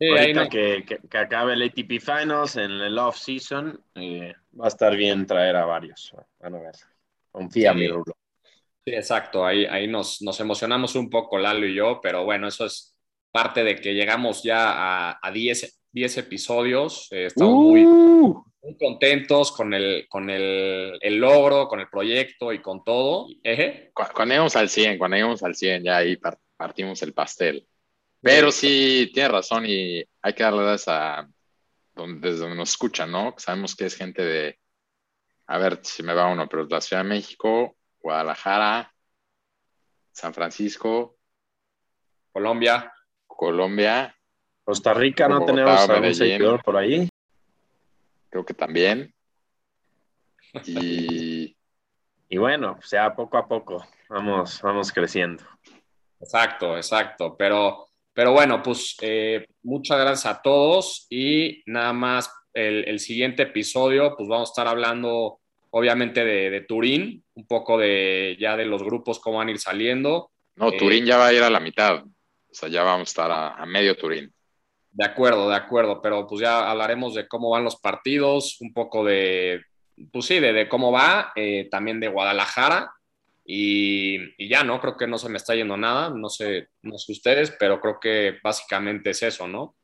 Sí, 0.00 0.06
ahí 0.06 0.18
Ahorita 0.20 0.44
no- 0.44 0.48
que, 0.48 0.84
que- 0.86 1.08
que 1.08 1.18
acabe 1.18 1.52
el 1.54 1.62
ATP 1.62 2.00
Finals 2.00 2.56
en 2.56 2.70
el 2.70 2.96
off-season, 2.98 3.84
eh, 3.96 4.34
va 4.58 4.64
a 4.66 4.68
estar 4.68 4.96
bien 4.96 5.26
traer 5.26 5.56
a 5.56 5.66
varios. 5.66 6.14
Van 6.38 6.54
a 6.54 6.58
ver. 6.60 6.74
Confía, 7.30 7.72
Sí. 7.72 7.78
mi 7.78 7.88
Rulo. 7.88 8.14
Sí, 8.84 8.94
exacto. 8.94 9.44
Ahí, 9.44 9.66
ahí 9.66 9.86
nos, 9.86 10.22
nos 10.22 10.40
emocionamos 10.40 10.94
un 10.94 11.10
poco, 11.10 11.38
Lalo 11.38 11.66
y 11.66 11.74
yo, 11.74 12.00
pero 12.02 12.24
bueno, 12.24 12.48
eso 12.48 12.64
es 12.66 12.96
parte 13.30 13.62
de 13.64 13.76
que 13.76 13.94
llegamos 13.94 14.42
ya 14.42 14.70
a, 15.10 15.18
a 15.22 15.30
10, 15.30 15.80
10 15.92 16.18
episodios. 16.18 17.08
Eh, 17.10 17.26
estamos 17.26 17.54
muy, 17.54 17.84
Uh, 17.86 18.44
muy 18.62 18.76
contentos 18.76 19.52
con, 19.52 19.72
el, 19.74 20.06
con 20.08 20.28
el, 20.30 20.98
el 21.00 21.16
logro, 21.18 21.68
con 21.68 21.80
el 21.80 21.88
proyecto 21.88 22.52
y 22.52 22.60
con 22.60 22.82
todo. 22.84 23.26
Cuando 24.14 24.34
lleguemos 24.34 24.56
al 24.56 24.68
100, 24.68 24.98
cuando 24.98 25.16
lleguemos 25.16 25.42
al 25.42 25.54
100, 25.54 25.84
ya 25.84 25.98
ahí 25.98 26.16
par- 26.16 26.38
partimos 26.56 27.00
el 27.02 27.12
pastel. 27.14 27.66
Pero 28.20 28.50
sí, 28.50 29.10
tiene 29.14 29.28
razón 29.28 29.64
y 29.66 30.02
hay 30.22 30.32
que 30.34 30.42
darle 30.42 30.62
gracias 30.64 30.88
a 30.88 31.28
donde, 31.94 32.28
desde 32.30 32.40
donde 32.42 32.56
nos 32.56 32.70
escuchan, 32.70 33.12
¿no? 33.12 33.34
Sabemos 33.38 33.76
que 33.76 33.86
es 33.86 33.94
gente 33.96 34.22
de, 34.24 34.58
a 35.46 35.58
ver 35.58 35.78
si 35.82 36.02
me 36.02 36.14
va 36.14 36.26
uno, 36.26 36.48
pero 36.48 36.66
la 36.68 36.80
Ciudad 36.80 37.04
de 37.04 37.08
México, 37.10 37.76
Guadalajara, 38.00 38.92
San 40.12 40.34
Francisco, 40.34 41.16
Colombia. 42.32 42.92
Colombia, 43.26 44.16
Costa 44.64 44.92
Rica, 44.94 45.28
¿no 45.28 45.36
Bogotá, 45.36 45.52
tenemos 45.52 45.80
algún 45.80 46.00
Medellín. 46.00 46.14
seguidor 46.14 46.62
por 46.64 46.76
ahí? 46.76 47.08
creo 48.30 48.44
que 48.44 48.54
también. 48.54 49.14
Y 50.64 51.54
Y 52.28 52.36
bueno, 52.36 52.78
ya 52.90 53.14
poco 53.14 53.38
a 53.38 53.48
poco 53.48 53.86
vamos, 54.08 54.60
vamos 54.62 54.92
creciendo. 54.92 55.42
Exacto, 56.20 56.76
exacto. 56.76 57.36
Pero, 57.38 57.86
pero 58.12 58.32
bueno, 58.32 58.62
pues 58.62 58.96
eh, 59.00 59.46
muchas 59.62 59.98
gracias 59.98 60.26
a 60.26 60.42
todos 60.42 61.06
y 61.08 61.62
nada 61.66 61.92
más 61.94 62.30
el, 62.52 62.86
el, 62.86 62.98
siguiente 62.98 63.44
episodio, 63.44 64.14
pues 64.14 64.28
vamos 64.28 64.50
a 64.50 64.52
estar 64.52 64.68
hablando 64.68 65.40
obviamente 65.70 66.24
de, 66.24 66.50
de, 66.50 66.60
Turín, 66.62 67.24
un 67.34 67.46
poco 67.46 67.78
de 67.78 68.36
ya 68.38 68.56
de 68.56 68.64
los 68.64 68.82
grupos, 68.82 69.18
cómo 69.18 69.38
van 69.38 69.48
a 69.48 69.50
ir 69.50 69.58
saliendo. 69.58 70.30
no, 70.56 70.72
Turín 70.72 71.04
eh, 71.04 71.06
ya 71.08 71.16
va 71.16 71.26
a 71.26 71.32
ir 71.32 71.42
a 71.42 71.50
la 71.50 71.60
mitad, 71.60 72.04
o 72.04 72.54
sea, 72.54 72.68
ya 72.68 72.82
vamos 72.82 73.08
a 73.08 73.10
estar 73.10 73.30
a, 73.30 73.54
a 73.54 73.66
medio 73.66 73.96
Turín. 73.96 74.32
De 74.90 75.04
acuerdo, 75.04 75.48
de 75.48 75.56
acuerdo, 75.56 76.00
pero 76.02 76.26
pues 76.26 76.40
ya 76.40 76.70
hablaremos 76.70 77.14
de 77.14 77.28
cómo 77.28 77.50
van 77.50 77.64
los 77.64 77.76
partidos, 77.76 78.60
un 78.60 78.72
poco 78.72 79.04
de, 79.04 79.62
pues 80.12 80.26
sí, 80.26 80.40
de, 80.40 80.52
de 80.52 80.68
cómo 80.68 80.90
va, 80.90 81.32
eh, 81.36 81.68
también 81.70 82.00
de 82.00 82.08
Guadalajara 82.08 82.92
y, 83.44 84.16
y, 84.42 84.48
ya, 84.48 84.64
¿no? 84.64 84.80
Creo 84.80 84.96
que 84.96 85.06
no 85.06 85.18
se 85.18 85.28
me 85.28 85.36
está 85.36 85.54
yendo 85.54 85.76
nada, 85.76 86.10
no 86.10 86.28
sé, 86.28 86.68
no 86.82 86.98
sé 86.98 87.12
ustedes, 87.12 87.54
pero 87.58 87.80
creo 87.80 87.98
que 88.00 88.38
básicamente 88.42 89.10
es 89.10 89.22
eso, 89.22 89.46
¿no? 89.46 89.74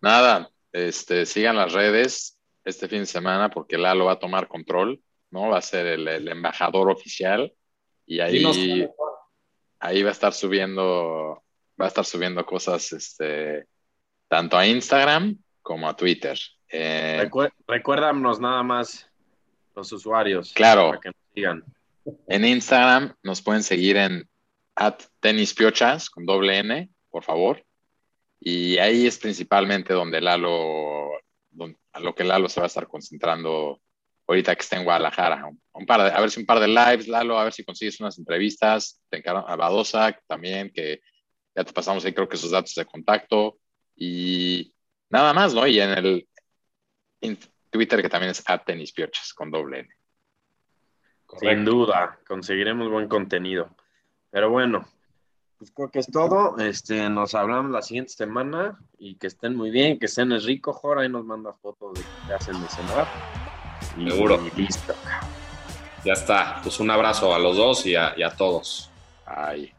Nada, 0.00 0.50
este, 0.72 1.26
sigan 1.26 1.56
las 1.56 1.72
redes 1.72 2.38
este 2.64 2.88
fin 2.88 3.00
de 3.00 3.06
semana 3.06 3.50
porque 3.50 3.78
Lalo 3.78 4.06
va 4.06 4.12
a 4.12 4.18
tomar 4.18 4.48
control, 4.48 5.02
¿no? 5.30 5.48
Va 5.48 5.58
a 5.58 5.62
ser 5.62 5.86
el, 5.86 6.08
el 6.08 6.28
embajador 6.28 6.90
oficial 6.90 7.52
y 8.06 8.20
ahí, 8.20 8.88
ahí 9.78 10.02
va 10.02 10.08
a 10.10 10.12
estar 10.12 10.32
subiendo, 10.32 11.42
va 11.80 11.84
a 11.84 11.88
estar 11.88 12.04
subiendo 12.04 12.44
cosas, 12.44 12.92
este, 12.92 13.66
tanto 14.28 14.56
a 14.56 14.66
Instagram 14.66 15.38
como 15.62 15.88
a 15.88 15.96
Twitter. 15.96 16.38
Eh, 16.68 17.18
Recuer 17.20 17.52
recuérdanos 17.66 18.40
nada 18.40 18.62
más 18.62 19.08
los 19.74 19.90
usuarios. 19.92 20.52
Claro. 20.52 20.90
Para 20.90 21.00
que 21.00 21.08
nos 21.08 21.16
sigan. 21.34 21.64
En 22.28 22.44
Instagram 22.44 23.14
nos 23.22 23.40
pueden 23.40 23.62
seguir 23.62 23.96
en 23.96 24.28
at 24.74 25.00
tenispiochas 25.20 26.10
con 26.10 26.26
doble 26.26 26.58
N, 26.58 26.90
por 27.10 27.22
favor. 27.22 27.64
Y 28.40 28.76
ahí 28.78 29.06
es 29.06 29.18
principalmente 29.18 29.94
donde 29.94 30.20
Lalo, 30.20 31.10
donde, 31.50 31.78
a 31.94 32.00
lo 32.00 32.14
que 32.14 32.24
Lalo 32.24 32.48
se 32.48 32.60
va 32.60 32.66
a 32.66 32.68
estar 32.68 32.86
concentrando 32.88 33.80
ahorita 34.26 34.54
que 34.54 34.62
está 34.62 34.76
en 34.76 34.84
Guadalajara. 34.84 35.48
Un, 35.72 35.86
par 35.86 36.00
a 36.00 36.20
ver 36.20 36.30
si 36.30 36.40
un 36.40 36.46
par 36.46 36.60
de 36.60 36.68
lives, 36.68 37.08
Lalo, 37.08 37.38
a 37.38 37.44
ver 37.44 37.52
si 37.52 37.64
consigues 37.64 38.00
unas 38.00 38.18
entrevistas. 38.18 39.00
Te 39.08 39.18
encargo 39.18 39.48
a 39.48 39.56
Badosa 39.56 40.18
también, 40.26 40.70
que 40.74 41.00
ya 41.54 41.64
te 41.64 41.72
pasamos 41.72 42.04
ahí 42.04 42.12
creo 42.12 42.28
que 42.28 42.36
sus 42.36 42.50
datos 42.50 42.74
de 42.74 42.84
contacto. 42.84 43.58
Y 43.94 44.74
nada 45.08 45.32
más, 45.32 45.54
¿no? 45.54 45.66
Y 45.66 45.80
en 45.80 45.90
el 45.90 47.38
Twitter 47.70 48.02
que 48.02 48.08
también 48.08 48.32
es 48.32 48.44
tenispiochas 48.66 49.32
con 49.32 49.50
doble 49.50 49.80
N. 49.80 49.88
Sin 51.38 51.64
duda, 51.64 52.18
conseguiremos 52.26 52.90
buen 52.90 53.08
contenido. 53.08 53.74
Pero 54.30 54.50
bueno, 54.50 54.86
pues 55.64 55.72
creo 55.74 55.90
que 55.90 55.98
es 56.00 56.06
todo. 56.08 56.58
Este, 56.58 57.08
nos 57.08 57.34
hablamos 57.34 57.70
la 57.70 57.80
siguiente 57.80 58.12
semana 58.12 58.78
y 58.98 59.14
que 59.14 59.28
estén 59.28 59.56
muy 59.56 59.70
bien, 59.70 59.98
que 59.98 60.06
estén 60.06 60.30
rico. 60.42 60.74
Jora, 60.74 61.02
ahí 61.02 61.08
nos 61.08 61.24
manda 61.24 61.54
fotos 61.54 61.94
de 61.94 62.04
que 62.26 62.34
hacen 62.34 62.60
de 62.60 62.68
cenar. 62.68 63.06
Y, 63.96 64.10
Seguro. 64.10 64.40
Listo. 64.56 64.94
Ya 66.04 66.12
está. 66.12 66.60
Pues 66.62 66.80
un 66.80 66.90
abrazo 66.90 67.34
a 67.34 67.38
los 67.38 67.56
dos 67.56 67.86
y 67.86 67.96
a, 67.96 68.12
y 68.14 68.22
a 68.22 68.30
todos. 68.36 68.90
Ay. 69.24 69.72